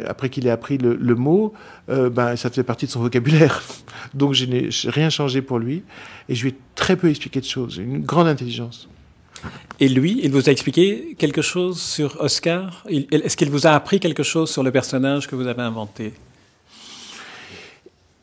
après 0.07 0.29
qu'il 0.29 0.45
ait 0.47 0.51
appris 0.51 0.77
le, 0.77 1.15
mot, 1.15 1.53
euh, 1.89 2.09
ben, 2.09 2.35
ça 2.35 2.49
faisait 2.49 2.63
partie 2.63 2.85
de 2.85 2.91
son 2.91 2.99
vocabulaire. 2.99 3.63
Donc 4.13 4.33
je 4.33 4.45
n'ai 4.45 4.69
rien 4.85 5.09
changé 5.09 5.41
pour 5.41 5.59
lui 5.59 5.83
et 6.27 6.35
je 6.35 6.43
lui 6.43 6.49
ai 6.51 6.55
très 6.75 6.95
peu 6.95 7.09
expliqué 7.09 7.39
de 7.39 7.45
choses, 7.45 7.77
une 7.77 8.01
grande 8.01 8.27
intelligence. 8.27 8.89
Et 9.79 9.89
lui, 9.89 10.19
il 10.23 10.31
vous 10.31 10.49
a 10.49 10.51
expliqué 10.51 11.15
quelque 11.17 11.41
chose 11.41 11.79
sur 11.79 12.19
Oscar? 12.21 12.83
Est-ce 12.89 13.37
qu'il 13.37 13.49
vous 13.49 13.67
a 13.67 13.71
appris 13.71 13.99
quelque 13.99 14.23
chose 14.23 14.49
sur 14.49 14.63
le 14.63 14.71
personnage 14.71 15.27
que 15.27 15.35
vous 15.35 15.47
avez 15.47 15.61
inventé? 15.61 16.13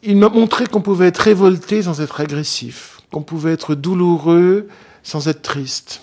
Il 0.03 0.17
m'a 0.17 0.29
montré 0.29 0.67
qu'on 0.67 0.81
pouvait 0.81 1.09
être 1.09 1.19
révolté 1.19 1.83
sans 1.83 2.01
être 2.01 2.21
agressif, 2.21 2.92
qu'on 3.13 3.23
pouvait 3.23 3.53
être 3.53 3.77
douloureux 3.77 4.67
sans 5.05 5.29
être 5.29 5.43
triste 5.43 6.03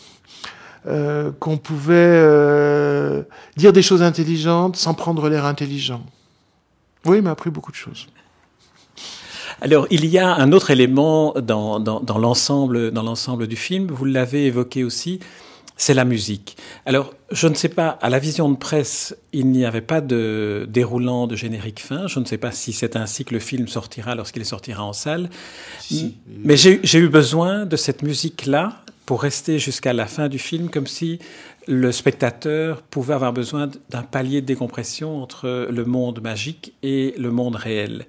euh, 0.87 1.31
qu'on 1.39 1.57
pouvait 1.57 1.93
euh, 1.97 3.23
dire 3.57 3.73
des 3.73 3.81
choses 3.81 4.01
intelligentes 4.01 4.77
sans 4.77 4.93
prendre 4.93 5.27
l'air 5.27 5.45
intelligent. 5.45 6.01
Oui, 7.05 7.17
il 7.17 7.23
m'a 7.23 7.31
appris 7.31 7.49
beaucoup 7.49 7.71
de 7.71 7.75
choses. 7.75 8.07
Alors, 9.61 9.87
il 9.89 10.05
y 10.05 10.17
a 10.17 10.33
un 10.33 10.53
autre 10.53 10.71
élément 10.71 11.33
dans, 11.33 11.81
dans, 11.81 11.99
dans 11.99 12.17
l'ensemble, 12.17 12.91
dans 12.91 13.03
l'ensemble 13.03 13.47
du 13.47 13.57
film, 13.57 13.87
vous 13.91 14.05
l'avez 14.05 14.45
évoqué 14.45 14.85
aussi, 14.85 15.19
c'est 15.79 15.93
la 15.93 16.03
musique. 16.03 16.57
Alors, 16.85 17.13
je 17.31 17.47
ne 17.47 17.55
sais 17.55 17.69
pas, 17.69 17.97
à 18.01 18.09
la 18.09 18.19
vision 18.19 18.49
de 18.49 18.57
presse, 18.57 19.15
il 19.31 19.47
n'y 19.47 19.63
avait 19.63 19.79
pas 19.79 20.01
de 20.01 20.67
déroulant 20.69 21.25
de 21.25 21.37
générique 21.37 21.79
fin. 21.79 22.05
Je 22.05 22.19
ne 22.19 22.25
sais 22.25 22.37
pas 22.37 22.51
si 22.51 22.73
c'est 22.73 22.97
ainsi 22.97 23.23
que 23.23 23.33
le 23.33 23.39
film 23.39 23.69
sortira 23.69 24.13
lorsqu'il 24.13 24.45
sortira 24.45 24.83
en 24.83 24.91
salle. 24.91 25.29
Mais 26.43 26.57
j'ai 26.57 26.99
eu 26.99 27.07
besoin 27.07 27.65
de 27.65 27.77
cette 27.77 28.03
musique-là 28.03 28.83
pour 29.05 29.21
rester 29.21 29.57
jusqu'à 29.57 29.93
la 29.93 30.05
fin 30.05 30.27
du 30.27 30.37
film, 30.37 30.69
comme 30.69 30.85
si 30.85 31.17
le 31.65 31.93
spectateur 31.93 32.81
pouvait 32.81 33.13
avoir 33.13 33.31
besoin 33.31 33.69
d'un 33.89 34.03
palier 34.03 34.41
de 34.41 34.45
décompression 34.45 35.23
entre 35.23 35.69
le 35.71 35.85
monde 35.85 36.21
magique 36.21 36.73
et 36.83 37.15
le 37.17 37.31
monde 37.31 37.55
réel. 37.55 38.05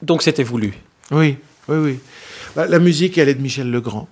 Donc 0.00 0.22
c'était 0.22 0.44
voulu. 0.44 0.72
Oui, 1.10 1.36
oui, 1.68 1.76
oui. 1.76 1.98
Bah, 2.54 2.66
la 2.66 2.78
musique, 2.78 3.18
elle 3.18 3.28
est 3.28 3.34
de 3.34 3.42
Michel 3.42 3.70
Legrand. 3.70 4.08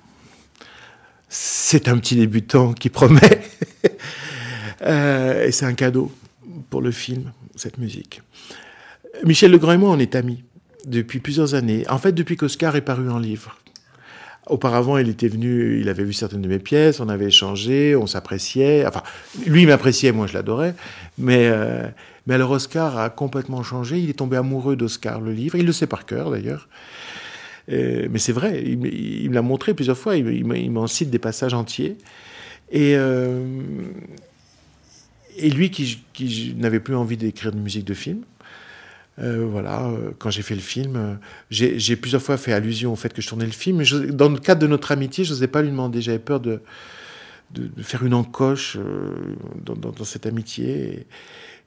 C'est 1.76 1.88
un 1.88 1.98
petit 1.98 2.14
débutant 2.14 2.72
qui 2.72 2.88
promet. 2.88 3.40
euh, 4.82 5.44
et 5.44 5.50
c'est 5.50 5.66
un 5.66 5.74
cadeau 5.74 6.12
pour 6.70 6.80
le 6.80 6.92
film, 6.92 7.32
cette 7.56 7.78
musique. 7.78 8.22
Michel 9.24 9.50
Legrand 9.50 9.72
et 9.72 9.76
moi, 9.76 9.90
on 9.90 9.98
est 9.98 10.14
amis 10.14 10.44
depuis 10.86 11.18
plusieurs 11.18 11.56
années. 11.56 11.84
En 11.88 11.98
fait, 11.98 12.12
depuis 12.12 12.36
qu'Oscar 12.36 12.76
est 12.76 12.80
paru 12.80 13.10
en 13.10 13.18
livre. 13.18 13.58
Auparavant, 14.46 14.98
il 14.98 15.08
était 15.08 15.26
venu, 15.26 15.80
il 15.80 15.88
avait 15.88 16.04
vu 16.04 16.12
certaines 16.12 16.42
de 16.42 16.48
mes 16.48 16.60
pièces, 16.60 17.00
on 17.00 17.08
avait 17.08 17.26
échangé, 17.26 17.96
on 17.96 18.06
s'appréciait. 18.06 18.86
Enfin, 18.86 19.02
lui 19.44 19.66
m'appréciait, 19.66 20.12
moi 20.12 20.28
je 20.28 20.34
l'adorais. 20.34 20.76
Mais, 21.18 21.48
euh, 21.48 21.88
mais 22.28 22.34
alors 22.34 22.52
Oscar 22.52 22.98
a 22.98 23.10
complètement 23.10 23.64
changé. 23.64 23.98
Il 23.98 24.10
est 24.10 24.18
tombé 24.20 24.36
amoureux 24.36 24.76
d'Oscar, 24.76 25.20
le 25.20 25.32
livre. 25.32 25.56
Il 25.56 25.66
le 25.66 25.72
sait 25.72 25.88
par 25.88 26.06
cœur 26.06 26.30
d'ailleurs. 26.30 26.68
Euh, 27.72 28.08
mais 28.10 28.18
c'est 28.18 28.32
vrai, 28.32 28.62
il, 28.64 28.78
me 28.78 29.34
l'a 29.34 29.42
montré 29.42 29.74
plusieurs 29.74 29.96
fois. 29.96 30.16
Il, 30.16 30.44
m'en 30.70 30.86
cite 30.86 31.10
des 31.10 31.18
passages 31.18 31.54
entiers. 31.54 31.96
Et, 32.70 32.94
euh, 32.96 33.44
lui 35.42 35.70
qui, 35.70 36.54
n'avait 36.56 36.80
plus 36.80 36.94
envie 36.94 37.16
d'écrire 37.16 37.52
de 37.52 37.58
musique 37.58 37.84
de 37.84 37.94
film, 37.94 38.22
euh, 39.20 39.46
voilà, 39.48 39.90
quand 40.18 40.30
j'ai 40.30 40.42
fait 40.42 40.54
le 40.54 40.60
film, 40.60 41.18
j'ai 41.50 41.96
plusieurs 41.96 42.22
fois 42.22 42.36
fait 42.36 42.52
allusion 42.52 42.92
au 42.92 42.96
fait 42.96 43.12
que 43.12 43.22
je 43.22 43.28
tournais 43.28 43.46
le 43.46 43.52
film, 43.52 43.78
mais 43.78 44.10
dans 44.10 44.28
le 44.28 44.38
cadre 44.38 44.60
de 44.60 44.66
notre 44.66 44.92
amitié, 44.92 45.24
je 45.24 45.32
n'osais 45.32 45.48
pas 45.48 45.62
lui 45.62 45.70
demander. 45.70 46.00
J'avais 46.00 46.18
peur 46.18 46.40
de, 46.40 46.60
de, 47.54 47.82
faire 47.82 48.04
une 48.04 48.14
encoche 48.14 48.76
dans, 49.64 50.04
cette 50.04 50.26
amitié. 50.26 51.06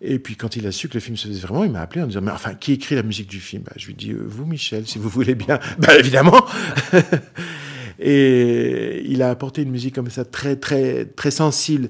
Et, 0.02 0.20
puis 0.20 0.36
quand 0.36 0.56
il 0.56 0.68
a 0.68 0.72
su 0.72 0.90
que 0.90 0.96
le 0.96 1.00
film 1.00 1.18
se 1.18 1.28
faisait 1.28 1.40
vraiment, 1.40 1.64
il 1.64 1.72
m'a 1.72 1.82
appelé 1.82 2.04
en 2.04 2.08
disant 2.08 2.22
Mais 2.22 2.32
enfin, 2.32 2.54
qui 2.54 2.74
écrit 2.74 2.96
la 2.96 3.04
musique 3.04 3.30
du 3.30 3.40
film? 3.40 3.64
Bah, 3.64 3.74
Je 3.76 3.88
lui 3.88 3.96
dis 3.96 4.14
Vous, 4.14 4.46
Michel, 4.46 4.88
si 4.88 5.00
vous 5.00 5.10
voulez 5.10 5.36
bien. 5.36 5.60
bah, 5.80 5.98
évidemment 5.98 6.46
Et 8.00 9.02
il 9.08 9.24
a 9.24 9.32
apporté 9.32 9.64
une 9.64 9.72
musique 9.72 9.96
comme 9.96 10.12
ça, 10.12 10.24
très, 10.24 10.56
très, 10.56 11.06
très 11.06 11.32
sensible 11.32 11.90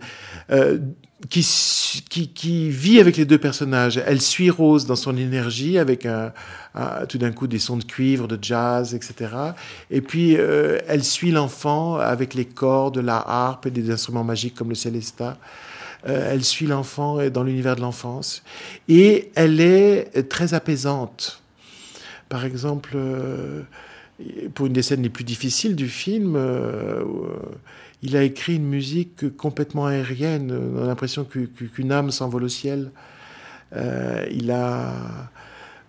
qui, 1.30 2.69
vit 2.69 2.99
avec 2.99 3.17
les 3.17 3.25
deux 3.25 3.38
personnages. 3.38 4.01
Elle 4.06 4.21
suit 4.21 4.49
Rose 4.49 4.86
dans 4.86 4.95
son 4.95 5.17
énergie, 5.17 5.77
avec 5.77 6.08
tout 7.10 7.17
d'un 7.17 7.32
coup 7.32 7.47
des 7.47 7.60
sons 7.60 7.77
de 7.77 7.84
cuivre, 7.84 8.27
de 8.27 8.38
jazz, 8.41 8.93
etc. 8.93 9.32
Et 9.89 10.01
puis 10.01 10.36
euh, 10.38 10.80
elle 10.88 11.03
suit 11.03 11.32
l'enfant 11.32 11.95
avec 11.95 12.34
les 12.34 12.45
cordes, 12.45 12.97
la 12.97 13.17
harpe 13.17 13.65
et 13.65 13.71
des 13.71 13.89
instruments 13.89 14.23
magiques 14.23 14.56
comme 14.56 14.69
le 14.69 14.75
célesta. 14.75 15.38
Euh, 16.08 16.32
elle 16.32 16.43
suit 16.43 16.67
l'enfant 16.67 17.30
dans 17.30 17.43
l'univers 17.43 17.75
de 17.75 17.82
l'enfance. 17.82 18.43
Et 18.88 19.32
elle 19.36 19.60
est 19.60 20.30
très 20.30 20.53
apaisante. 20.53 21.41
Par 22.30 22.45
exemple, 22.45 22.91
euh, 22.95 23.63
pour 24.53 24.67
une 24.67 24.73
des 24.73 24.84
scènes 24.84 25.01
les 25.01 25.10
plus 25.10 25.23
difficiles 25.23 25.75
du 25.75 25.88
film, 25.88 26.38
il 28.08 28.15
a 28.15 28.24
écrit 28.24 28.56
une 28.56 28.70
musique 28.70 29.36
complètement 29.36 29.86
aérienne. 29.86 30.58
On 30.78 30.82
a 30.82 30.88
l'impression 30.88 31.26
qu'une 31.26 31.91
âme 31.91 32.10
s'envole 32.10 32.46
au 32.46 32.48
ciel. 32.48 32.91
Euh, 33.76 34.26
il 34.32 34.50
a, 34.50 35.30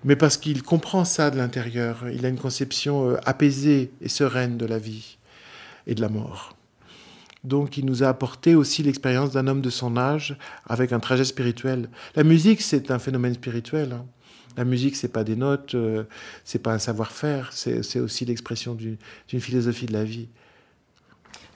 mais 0.02 0.16
parce 0.16 0.36
qu'il 0.36 0.64
comprend 0.64 1.04
ça 1.04 1.30
de 1.30 1.36
l'intérieur. 1.36 2.06
Il 2.12 2.26
a 2.26 2.28
une 2.28 2.38
conception 2.38 3.10
euh, 3.10 3.16
apaisée 3.24 3.92
et 4.00 4.08
sereine 4.08 4.56
de 4.56 4.66
la 4.66 4.80
vie 4.80 5.16
et 5.86 5.94
de 5.94 6.00
la 6.00 6.08
mort. 6.08 6.56
Donc 7.44 7.76
il 7.76 7.86
nous 7.86 8.02
a 8.02 8.08
apporté 8.08 8.56
aussi 8.56 8.82
l'expérience 8.82 9.30
d'un 9.30 9.46
homme 9.46 9.60
de 9.60 9.70
son 9.70 9.96
âge 9.96 10.36
avec 10.66 10.92
un 10.92 10.98
trajet 10.98 11.24
spirituel. 11.24 11.88
La 12.16 12.24
musique, 12.24 12.62
c'est 12.62 12.90
un 12.90 12.98
phénomène 12.98 13.34
spirituel. 13.34 13.92
Hein. 13.92 14.04
La 14.56 14.64
musique, 14.64 14.96
c'est 14.96 15.12
pas 15.12 15.22
des 15.22 15.36
notes, 15.36 15.76
euh, 15.76 16.02
c'est 16.42 16.58
pas 16.58 16.72
un 16.72 16.80
savoir-faire, 16.80 17.52
c'est 17.52 18.00
aussi 18.00 18.24
l'expression 18.24 18.74
d'une 18.74 19.40
philosophie 19.40 19.86
de 19.86 19.92
la 19.92 20.02
vie. 20.02 20.26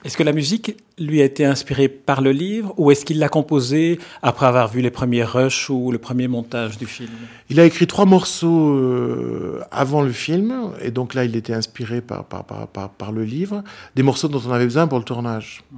Est-ce 0.03 0.17
que 0.17 0.23
la 0.23 0.33
musique 0.33 0.75
lui 0.99 1.21
a 1.21 1.25
été 1.25 1.45
inspirée 1.45 1.87
par 1.87 2.21
le 2.21 2.31
livre 2.31 2.73
ou 2.77 2.91
est-ce 2.91 3.05
qu'il 3.05 3.19
l'a 3.19 3.29
composée 3.29 3.99
après 4.21 4.45
avoir 4.45 4.67
vu 4.67 4.81
les 4.81 4.91
premiers 4.91 5.23
rushs 5.23 5.69
ou 5.69 5.91
le 5.91 5.97
premier 5.97 6.27
montage 6.27 6.77
du 6.77 6.85
film? 6.85 7.11
Il 7.49 7.59
a 7.59 7.65
écrit 7.65 7.87
trois 7.87 8.05
morceaux 8.05 8.75
euh, 8.75 9.61
avant 9.71 10.01
le 10.01 10.11
film 10.11 10.73
et 10.81 10.91
donc 10.91 11.13
là 11.13 11.23
il 11.23 11.35
était 11.37 11.53
inspiré 11.53 12.01
par, 12.01 12.25
par, 12.25 12.43
par, 12.43 12.89
par, 12.89 13.11
le 13.13 13.23
livre, 13.23 13.63
des 13.95 14.03
morceaux 14.03 14.27
dont 14.27 14.41
on 14.45 14.51
avait 14.51 14.65
besoin 14.65 14.87
pour 14.87 14.99
le 14.99 15.05
tournage, 15.05 15.63
mmh. 15.71 15.77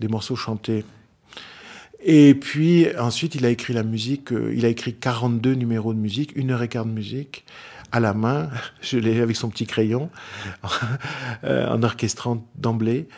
des 0.00 0.08
morceaux 0.08 0.36
chantés. 0.36 0.84
Et 2.04 2.34
puis 2.34 2.86
ensuite 2.96 3.34
il 3.34 3.44
a 3.44 3.50
écrit 3.50 3.72
la 3.72 3.82
musique, 3.82 4.32
euh, 4.32 4.54
il 4.54 4.64
a 4.64 4.68
écrit 4.68 4.94
42 4.94 5.54
numéros 5.54 5.94
de 5.94 5.98
musique, 5.98 6.36
une 6.36 6.52
heure 6.52 6.62
et 6.62 6.68
quart 6.68 6.84
de 6.84 6.92
musique 6.92 7.44
à 7.90 7.98
la 8.00 8.12
main, 8.14 8.50
je 8.82 8.98
l'ai 8.98 9.20
avec 9.20 9.34
son 9.34 9.48
petit 9.48 9.66
crayon, 9.66 10.10
euh, 11.44 11.68
en 11.68 11.82
orchestrant 11.82 12.46
d'emblée. 12.56 13.08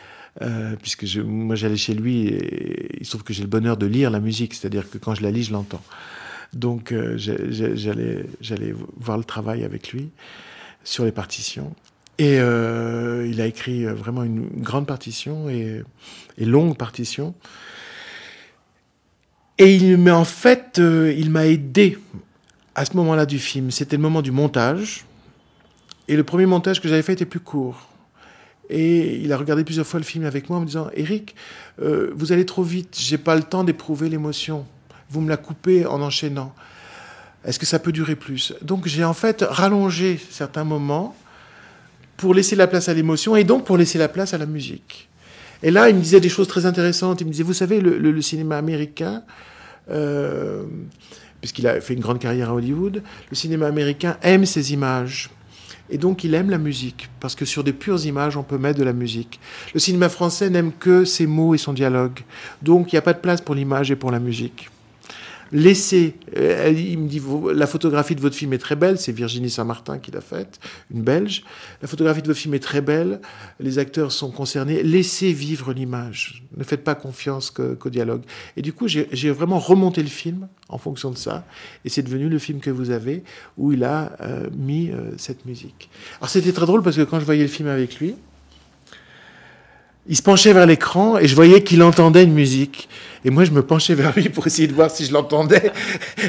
Euh, 0.41 0.75
puisque 0.79 1.03
moi 1.17 1.55
j'allais 1.55 1.77
chez 1.77 1.95
lui 1.95 2.27
et 2.27 2.99
il 2.99 3.05
se 3.05 3.11
trouve 3.11 3.23
que 3.23 3.33
j'ai 3.33 3.41
le 3.41 3.49
bonheur 3.49 3.75
de 3.75 3.87
lire 3.87 4.11
la 4.11 4.19
musique, 4.19 4.53
c'est-à-dire 4.53 4.89
que 4.89 4.99
quand 4.99 5.15
je 5.15 5.23
la 5.23 5.31
lis, 5.31 5.43
je 5.43 5.53
l'entends. 5.53 5.81
Donc 6.53 6.93
j'allais 7.15 8.25
j'allais 8.39 8.73
voir 8.97 9.17
le 9.17 9.23
travail 9.23 9.63
avec 9.63 9.91
lui 9.91 10.09
sur 10.83 11.05
les 11.05 11.11
partitions. 11.11 11.75
Et 12.19 12.39
euh, 12.39 13.27
il 13.29 13.41
a 13.41 13.45
écrit 13.45 13.85
vraiment 13.85 14.23
une 14.23 14.47
grande 14.61 14.87
partition 14.87 15.49
et, 15.49 15.83
et 16.37 16.45
longue 16.45 16.77
partition. 16.77 17.35
Et 19.59 19.75
il, 19.75 19.97
mais 19.97 20.11
en 20.11 20.25
fait, 20.25 20.79
euh, 20.79 21.13
il 21.17 21.29
m'a 21.29 21.47
aidé 21.47 21.97
à 22.75 22.85
ce 22.85 22.95
moment-là 22.97 23.25
du 23.25 23.39
film. 23.39 23.71
C'était 23.71 23.97
le 23.97 24.01
moment 24.01 24.21
du 24.21 24.31
montage. 24.31 25.05
Et 26.07 26.15
le 26.15 26.23
premier 26.23 26.45
montage 26.45 26.79
que 26.79 26.87
j'avais 26.87 27.01
fait 27.01 27.13
était 27.13 27.25
plus 27.25 27.39
court. 27.39 27.89
Et 28.69 29.15
il 29.17 29.31
a 29.31 29.37
regardé 29.37 29.63
plusieurs 29.63 29.87
fois 29.87 29.99
le 29.99 30.05
film 30.05 30.25
avec 30.25 30.49
moi 30.49 30.57
en 30.57 30.61
me 30.61 30.65
disant 30.65 30.89
Eric, 30.93 31.35
euh, 31.81 32.11
vous 32.15 32.31
allez 32.31 32.45
trop 32.45 32.63
vite, 32.63 32.97
j'ai 32.99 33.17
pas 33.17 33.35
le 33.35 33.43
temps 33.43 33.63
d'éprouver 33.63 34.09
l'émotion. 34.09 34.65
Vous 35.09 35.21
me 35.21 35.29
la 35.29 35.37
coupez 35.37 35.85
en 35.85 36.01
enchaînant. 36.01 36.53
Est-ce 37.45 37.59
que 37.59 37.65
ça 37.65 37.79
peut 37.79 37.93
durer 37.93 38.15
plus? 38.15 38.53
Donc 38.61 38.87
j'ai 38.87 39.05
en 39.05 39.13
fait 39.13 39.45
rallongé 39.47 40.19
certains 40.29 40.65
moments 40.65 41.15
pour 42.17 42.33
laisser 42.33 42.55
la 42.55 42.67
place 42.67 42.89
à 42.89 42.93
l'émotion 42.93 43.35
et 43.35 43.43
donc 43.43 43.63
pour 43.63 43.77
laisser 43.77 43.97
la 43.97 44.09
place 44.09 44.33
à 44.33 44.37
la 44.37 44.45
musique. 44.45 45.07
Et 45.63 45.71
là, 45.71 45.89
il 45.89 45.95
me 45.95 46.01
disait 46.01 46.19
des 46.19 46.29
choses 46.29 46.47
très 46.47 46.65
intéressantes. 46.65 47.21
Il 47.21 47.27
me 47.27 47.31
disait, 47.31 47.43
vous 47.43 47.53
savez, 47.53 47.79
le, 47.79 48.21
cinéma 48.21 48.57
américain, 48.57 49.23
euh, 49.89 50.63
puisqu'il 51.41 51.67
a 51.67 51.79
fait 51.81 51.93
une 51.93 51.99
grande 51.99 52.19
carrière 52.19 52.49
à 52.49 52.53
Hollywood, 52.53 53.01
le 53.29 53.35
cinéma 53.35 53.67
américain 53.67 54.17
aime 54.21 54.45
ses 54.45 54.73
images. 54.73 55.29
Et 55.89 55.97
donc 55.97 56.23
il 56.23 56.33
aime 56.33 56.49
la 56.49 56.57
musique, 56.57 57.09
parce 57.19 57.35
que 57.35 57.45
sur 57.45 57.63
des 57.63 57.73
pures 57.73 58.05
images, 58.05 58.37
on 58.37 58.43
peut 58.43 58.57
mettre 58.57 58.79
de 58.79 58.83
la 58.83 58.93
musique. 58.93 59.39
Le 59.73 59.79
cinéma 59.79 60.09
français 60.09 60.49
n'aime 60.49 60.71
que 60.71 61.05
ses 61.05 61.27
mots 61.27 61.55
et 61.55 61.57
son 61.57 61.73
dialogue. 61.73 62.19
Donc 62.61 62.91
il 62.91 62.95
n'y 62.95 62.99
a 62.99 63.03
pas 63.03 63.13
de 63.13 63.19
place 63.19 63.41
pour 63.41 63.55
l'image 63.55 63.91
et 63.91 63.95
pour 63.95 64.11
la 64.11 64.19
musique 64.19 64.69
laissez. 65.51 66.15
Euh, 66.35 66.73
il 66.75 66.99
me 66.99 67.07
dit 67.07 67.21
la 67.53 67.67
photographie 67.67 68.15
de 68.15 68.21
votre 68.21 68.35
film 68.35 68.53
est 68.53 68.57
très 68.57 68.75
belle. 68.75 68.97
C'est 68.97 69.11
Virginie 69.11 69.49
Saint-Martin 69.49 69.99
qui 69.99 70.11
l'a 70.11 70.21
faite, 70.21 70.59
une 70.93 71.01
Belge. 71.01 71.43
La 71.81 71.87
photographie 71.87 72.21
de 72.21 72.27
votre 72.27 72.39
film 72.39 72.53
est 72.53 72.59
très 72.59 72.81
belle. 72.81 73.21
Les 73.59 73.79
acteurs 73.79 74.11
sont 74.11 74.31
concernés. 74.31 74.83
Laissez 74.83 75.31
vivre 75.31 75.73
l'image. 75.73 76.43
Ne 76.55 76.63
faites 76.63 76.83
pas 76.83 76.95
confiance 76.95 77.51
qu'au 77.51 77.89
dialogue. 77.89 78.23
Et 78.55 78.61
du 78.61 78.73
coup, 78.73 78.87
j'ai 78.87 79.31
vraiment 79.31 79.59
remonté 79.59 80.01
le 80.01 80.09
film 80.09 80.47
en 80.69 80.77
fonction 80.77 81.11
de 81.11 81.17
ça. 81.17 81.45
Et 81.85 81.89
c'est 81.89 82.03
devenu 82.03 82.29
le 82.29 82.39
film 82.39 82.59
que 82.59 82.69
vous 82.69 82.89
avez 82.89 83.23
où 83.57 83.71
il 83.71 83.83
a 83.83 84.11
euh, 84.21 84.49
mis 84.55 84.91
euh, 84.91 85.11
cette 85.17 85.45
musique. 85.45 85.89
Alors 86.19 86.29
c'était 86.29 86.51
très 86.51 86.65
drôle 86.65 86.83
parce 86.83 86.97
que 86.97 87.03
quand 87.03 87.19
je 87.19 87.25
voyais 87.25 87.43
le 87.43 87.49
film 87.49 87.69
avec 87.69 87.99
lui, 87.99 88.15
il 90.09 90.15
se 90.15 90.21
penchait 90.21 90.53
vers 90.53 90.65
l'écran 90.65 91.17
et 91.17 91.27
je 91.27 91.35
voyais 91.35 91.63
qu'il 91.63 91.83
entendait 91.83 92.23
une 92.23 92.33
musique. 92.33 92.87
Et 93.25 93.29
moi, 93.29 93.43
je 93.43 93.51
me 93.51 93.61
penchais 93.61 93.93
vers 93.93 94.13
lui 94.15 94.29
pour 94.29 94.47
essayer 94.47 94.67
de 94.67 94.73
voir 94.73 94.89
si 94.89 95.05
je 95.05 95.11
l'entendais. 95.11 95.71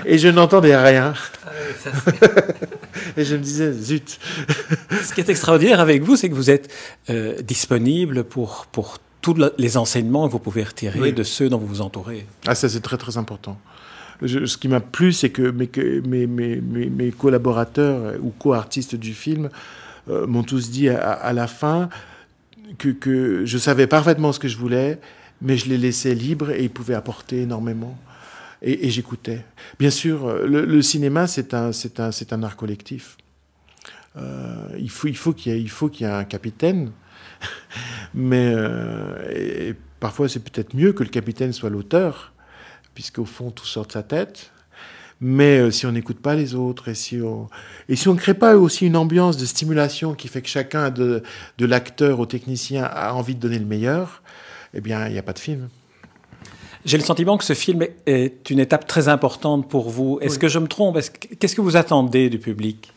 Et 0.04 0.18
je 0.18 0.28
n'entendais 0.28 0.76
rien. 0.76 1.14
Ah 1.46 1.50
et 3.16 3.24
je 3.24 3.36
me 3.36 3.40
disais, 3.40 3.72
zut. 3.72 4.18
Ce 5.04 5.14
qui 5.14 5.20
est 5.20 5.28
extraordinaire 5.28 5.80
avec 5.80 6.02
vous, 6.02 6.16
c'est 6.16 6.28
que 6.28 6.34
vous 6.34 6.50
êtes 6.50 6.72
euh, 7.08 7.40
disponible 7.42 8.24
pour, 8.24 8.66
pour 8.72 8.98
tous 9.20 9.36
les 9.58 9.76
enseignements 9.76 10.26
que 10.26 10.32
vous 10.32 10.38
pouvez 10.40 10.64
retirer 10.64 11.12
de 11.12 11.22
ceux 11.22 11.48
dont 11.48 11.58
vous 11.58 11.66
vous 11.66 11.80
entourez. 11.80 12.26
Ah, 12.46 12.56
ça, 12.56 12.68
c'est 12.68 12.80
très, 12.80 12.96
très 12.96 13.16
important. 13.16 13.58
ce 14.24 14.56
qui 14.56 14.66
m'a 14.66 14.80
plu, 14.80 15.12
c'est 15.12 15.30
que 15.30 15.50
mes, 15.50 15.70
mes, 16.04 16.26
mes, 16.26 16.86
mes, 16.90 17.10
collaborateurs 17.12 18.14
ou 18.22 18.30
co-artistes 18.30 18.96
du 18.96 19.14
film 19.14 19.50
euh, 20.10 20.26
m'ont 20.26 20.42
tous 20.42 20.70
dit 20.70 20.88
à 20.88 21.32
la 21.32 21.46
fin 21.46 21.88
que, 22.76 23.44
je 23.44 23.58
savais 23.58 23.86
parfaitement 23.86 24.32
ce 24.32 24.38
que 24.38 24.48
je 24.48 24.56
voulais, 24.56 25.00
mais 25.40 25.56
je 25.56 25.68
les 25.68 25.78
laissais 25.78 26.14
libres 26.14 26.50
et 26.50 26.64
ils 26.64 26.70
pouvaient 26.70 26.94
apporter 26.94 27.42
énormément. 27.42 27.96
Et, 28.60 28.90
j'écoutais. 28.90 29.44
Bien 29.78 29.90
sûr, 29.90 30.32
le, 30.46 30.82
cinéma, 30.82 31.26
c'est 31.26 31.54
un, 31.54 31.72
c'est 31.72 32.00
un, 32.00 32.10
c'est 32.10 32.32
un 32.32 32.42
art 32.42 32.56
collectif. 32.56 33.16
Euh, 34.16 34.68
il 34.78 34.90
faut, 34.90 35.06
il 35.06 35.16
faut 35.16 35.32
qu'il 35.32 35.56
y 35.56 35.64
qu'il 35.64 36.06
y 36.06 36.10
ait 36.10 36.12
un 36.12 36.24
capitaine, 36.24 36.90
mais 38.14 38.52
euh, 38.52 39.72
parfois 40.00 40.28
c'est 40.28 40.40
peut-être 40.40 40.74
mieux 40.74 40.92
que 40.92 41.04
le 41.04 41.08
capitaine 41.08 41.52
soit 41.52 41.70
l'auteur, 41.70 42.32
puisqu'au 42.94 43.24
fond 43.24 43.50
tout 43.50 43.66
sort 43.66 43.86
de 43.86 43.92
sa 43.92 44.02
tête. 44.02 44.50
Mais 45.20 45.58
euh, 45.58 45.70
si 45.70 45.84
on 45.86 45.92
n'écoute 45.92 46.20
pas 46.20 46.34
les 46.34 46.54
autres 46.54 46.88
et 46.88 46.94
si 46.94 47.20
on 47.20 47.48
et 47.88 47.96
si 47.96 48.08
on 48.08 48.14
ne 48.14 48.18
crée 48.18 48.34
pas 48.34 48.56
aussi 48.56 48.86
une 48.86 48.96
ambiance 48.96 49.36
de 49.36 49.46
stimulation 49.46 50.14
qui 50.14 50.28
fait 50.28 50.42
que 50.42 50.48
chacun 50.48 50.90
de, 50.90 51.22
de 51.58 51.66
l'acteur 51.66 52.20
au 52.20 52.26
technicien 52.26 52.84
a 52.84 53.12
envie 53.12 53.34
de 53.34 53.40
donner 53.40 53.58
le 53.58 53.66
meilleur, 53.66 54.22
eh 54.74 54.80
bien, 54.80 55.06
il 55.06 55.12
n'y 55.12 55.18
a 55.18 55.22
pas 55.22 55.32
de 55.32 55.38
film. 55.38 55.68
J'ai 56.84 56.96
le 56.96 57.04
sentiment 57.04 57.36
que 57.36 57.44
ce 57.44 57.54
film 57.54 57.84
est 58.06 58.50
une 58.50 58.60
étape 58.60 58.86
très 58.86 59.08
importante 59.08 59.68
pour 59.68 59.90
vous. 59.90 60.18
Est-ce 60.22 60.38
que 60.38 60.48
je 60.48 60.58
me 60.58 60.68
trompe? 60.68 60.98
Qu'est-ce 61.38 61.54
que 61.54 61.60
vous 61.60 61.76
attendez 61.76 62.30
du 62.30 62.38
public? 62.38 62.92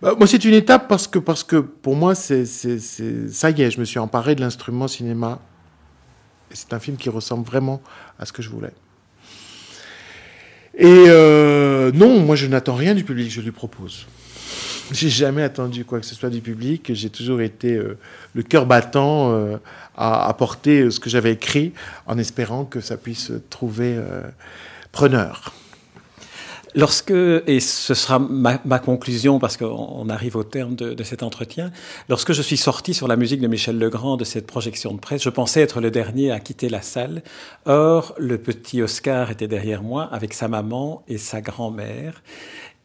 Bah, 0.00 0.14
Moi, 0.16 0.26
c'est 0.26 0.44
une 0.44 0.54
étape 0.54 0.88
parce 0.88 1.06
que, 1.06 1.18
parce 1.18 1.42
que 1.42 1.56
pour 1.56 1.96
moi, 1.96 2.14
c'est, 2.14 2.44
ça 2.44 3.50
y 3.50 3.62
est, 3.62 3.70
je 3.70 3.80
me 3.80 3.84
suis 3.84 3.98
emparé 3.98 4.34
de 4.34 4.40
l'instrument 4.40 4.88
cinéma. 4.88 5.40
C'est 6.50 6.74
un 6.74 6.78
film 6.78 6.96
qui 6.96 7.08
ressemble 7.08 7.44
vraiment 7.46 7.80
à 8.18 8.26
ce 8.26 8.32
que 8.32 8.42
je 8.42 8.50
voulais. 8.50 8.72
Et 10.76 10.86
euh, 10.86 11.92
non, 11.92 12.20
moi 12.20 12.36
je 12.36 12.46
n'attends 12.46 12.74
rien 12.74 12.94
du 12.94 13.04
public, 13.04 13.30
je 13.30 13.40
lui 13.40 13.50
propose. 13.50 14.06
J'ai 14.90 15.08
jamais 15.08 15.42
attendu 15.42 15.84
quoi 15.84 16.00
que 16.00 16.06
ce 16.06 16.14
soit 16.14 16.30
du 16.30 16.40
public. 16.40 16.92
J'ai 16.94 17.08
toujours 17.08 17.40
été 17.40 17.74
euh, 17.74 17.98
le 18.34 18.42
cœur 18.42 18.66
battant 18.66 19.32
euh, 19.32 19.56
à 19.96 20.28
apporter 20.28 20.90
ce 20.90 21.00
que 21.00 21.08
j'avais 21.08 21.32
écrit, 21.32 21.72
en 22.06 22.18
espérant 22.18 22.64
que 22.64 22.80
ça 22.80 22.96
puisse 22.96 23.32
trouver 23.50 23.98
preneur. 24.90 25.52
Lorsque, 26.74 27.10
et 27.10 27.60
ce 27.60 27.92
sera 27.92 28.18
ma, 28.18 28.78
conclusion 28.78 29.38
parce 29.38 29.56
qu'on 29.56 30.08
arrive 30.08 30.36
au 30.36 30.44
terme 30.44 30.74
de, 30.74 30.94
de, 30.94 31.02
cet 31.04 31.22
entretien, 31.22 31.70
lorsque 32.08 32.32
je 32.32 32.40
suis 32.40 32.56
sorti 32.56 32.94
sur 32.94 33.08
la 33.08 33.16
musique 33.16 33.40
de 33.40 33.46
Michel 33.46 33.78
Legrand 33.78 34.16
de 34.16 34.24
cette 34.24 34.46
projection 34.46 34.94
de 34.94 34.98
presse, 34.98 35.22
je 35.22 35.28
pensais 35.28 35.60
être 35.60 35.80
le 35.80 35.90
dernier 35.90 36.30
à 36.30 36.40
quitter 36.40 36.70
la 36.70 36.80
salle. 36.80 37.22
Or, 37.66 38.14
le 38.16 38.38
petit 38.38 38.80
Oscar 38.80 39.30
était 39.30 39.48
derrière 39.48 39.82
moi 39.82 40.08
avec 40.12 40.32
sa 40.32 40.48
maman 40.48 41.02
et 41.08 41.18
sa 41.18 41.42
grand-mère. 41.42 42.22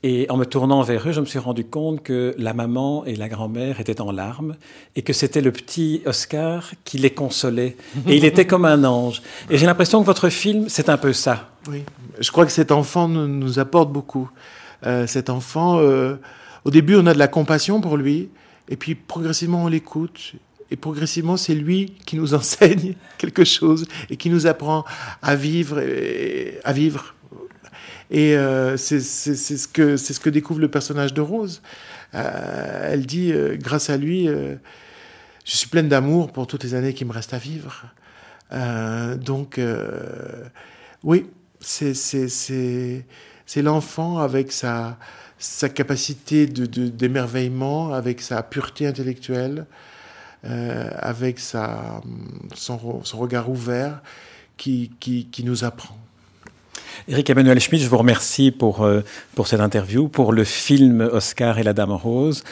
Et 0.03 0.27
en 0.29 0.38
me 0.38 0.45
tournant 0.45 0.83
vers 0.83 1.10
eux, 1.10 1.12
je 1.12 1.19
me 1.19 1.25
suis 1.25 1.39
rendu 1.39 1.65
compte 1.65 2.03
que 2.03 2.36
la 2.38 2.53
maman 2.53 3.03
et 3.05 3.15
la 3.15 3.27
grand-mère 3.27 3.79
étaient 3.79 3.99
en 3.99 4.12
larmes 4.12 4.55
et 4.95 5.01
que 5.01 5.12
c'était 5.12 5.41
le 5.41 5.51
petit 5.51 6.03
Oscar 6.05 6.71
qui 6.83 6.99
les 6.99 7.10
consolait. 7.10 7.75
Et 8.07 8.15
il 8.15 8.23
était 8.23 8.45
comme 8.45 8.65
un 8.65 8.83
ange. 8.83 9.23
Et 9.49 9.57
j'ai 9.57 9.65
l'impression 9.65 9.99
que 9.99 10.05
votre 10.05 10.29
film, 10.29 10.69
c'est 10.69 10.89
un 10.89 10.97
peu 10.97 11.13
ça. 11.13 11.49
Oui, 11.67 11.83
je 12.19 12.31
crois 12.31 12.45
que 12.45 12.51
cet 12.51 12.71
enfant 12.71 13.07
nous, 13.07 13.57
apporte 13.57 13.91
beaucoup. 13.91 14.29
Euh, 14.86 15.07
cet 15.07 15.31
enfant, 15.31 15.79
euh, 15.79 16.15
au 16.63 16.69
début, 16.69 16.95
on 16.95 17.05
a 17.07 17.13
de 17.13 17.19
la 17.19 17.27
compassion 17.27 17.81
pour 17.81 17.97
lui, 17.97 18.29
et 18.69 18.75
puis 18.75 18.93
progressivement, 18.93 19.63
on 19.63 19.67
l'écoute. 19.67 20.33
Et 20.69 20.75
progressivement, 20.75 21.38
c'est 21.38 21.55
lui 21.55 21.93
qui 22.05 22.17
nous 22.17 22.33
enseigne 22.36 22.95
quelque 23.17 23.43
chose 23.43 23.88
et 24.12 24.17
qui 24.17 24.29
nous 24.29 24.45
apprend 24.45 24.86
à 25.23 25.36
vivre, 25.36 25.81
à 26.63 26.73
vivre 26.73 27.15
et 28.09 28.37
euh, 28.37 28.77
c'est 28.77 29.01
ce, 29.01 29.67
que, 29.67 29.97
ce 29.97 30.19
que 30.19 30.29
découvre 30.29 30.59
le 30.59 30.69
personnage 30.69 31.13
de 31.13 31.21
Rose. 31.21 31.61
Euh, 32.15 32.89
elle 32.93 33.05
dit, 33.05 33.31
euh, 33.33 33.57
grâce 33.57 33.89
à 33.89 33.97
lui, 33.97 34.27
je 34.27 34.57
suis 35.43 35.67
pleine 35.67 35.89
d'amour 35.89 36.31
pour 36.31 36.47
toutes 36.47 36.63
les 36.63 36.73
années 36.73 36.93
qui 36.93 37.05
me 37.05 37.11
restent 37.11 37.33
à 37.33 37.37
vivre. 37.37 37.85
donc, 39.17 39.59
oui, 41.03 41.25
c'est 41.59 43.03
l'enfant 43.57 44.19
avec 44.19 44.51
sa, 44.51 44.97
sa 45.37 45.69
capacité 45.69 46.47
d'émerveillement, 46.47 47.89
de, 47.89 47.93
avec 47.93 48.21
sa 48.21 48.41
pureté 48.41 48.87
intellectuelle, 48.87 49.65
avec 50.43 51.39
sa, 51.39 52.01
son, 52.55 53.03
son 53.03 53.17
regard 53.17 53.49
ouvert 53.49 54.01
qui, 54.55 54.91
qui, 54.99 55.25
qui 55.25 55.43
nous 55.43 55.65
apprend. 55.65 55.97
Eric 57.07 57.29
Emmanuel 57.29 57.60
Schmitt, 57.60 57.81
je 57.81 57.88
vous 57.88 57.97
remercie 57.97 58.51
pour, 58.51 58.83
euh, 58.83 59.01
pour 59.36 59.47
cette 59.47 59.60
interview, 59.60 60.07
pour 60.07 60.33
le 60.33 60.43
film 60.43 61.01
Oscar 61.12 61.60
et 61.60 61.63
la 61.63 61.73
Dame 61.73 61.91
Rose, 61.91 62.43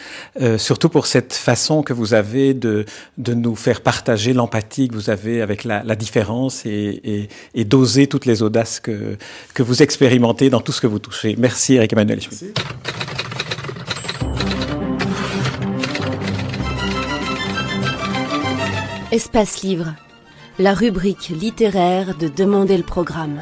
euh, 0.41 0.57
surtout 0.57 0.89
pour 0.89 1.07
cette 1.07 1.33
façon 1.33 1.83
que 1.83 1.93
vous 1.93 2.13
avez 2.13 2.53
de, 2.53 2.85
de 3.17 3.33
nous 3.33 3.55
faire 3.55 3.81
partager 3.81 4.33
l'empathie 4.33 4.87
que 4.87 4.93
vous 4.93 5.09
avez 5.09 5.41
avec 5.41 5.63
la, 5.63 5.83
la 5.83 5.95
différence 5.95 6.65
et, 6.65 7.01
et, 7.03 7.29
et 7.53 7.65
d'oser 7.65 8.07
toutes 8.07 8.25
les 8.25 8.41
audaces 8.41 8.79
que, 8.79 9.17
que 9.53 9.63
vous 9.63 9.81
expérimentez 9.81 10.49
dans 10.49 10.61
tout 10.61 10.71
ce 10.71 10.81
que 10.81 10.87
vous 10.87 10.99
touchez. 10.99 11.35
Merci 11.37 11.75
Eric 11.75 11.93
Emmanuel 11.93 12.21
Schmitt. 12.21 12.59
Espace 19.11 19.61
Livre, 19.61 19.93
la 20.59 20.73
rubrique 20.73 21.29
littéraire 21.29 22.17
de 22.17 22.27
Demander 22.27 22.75
le 22.75 22.83
programme. 22.83 23.41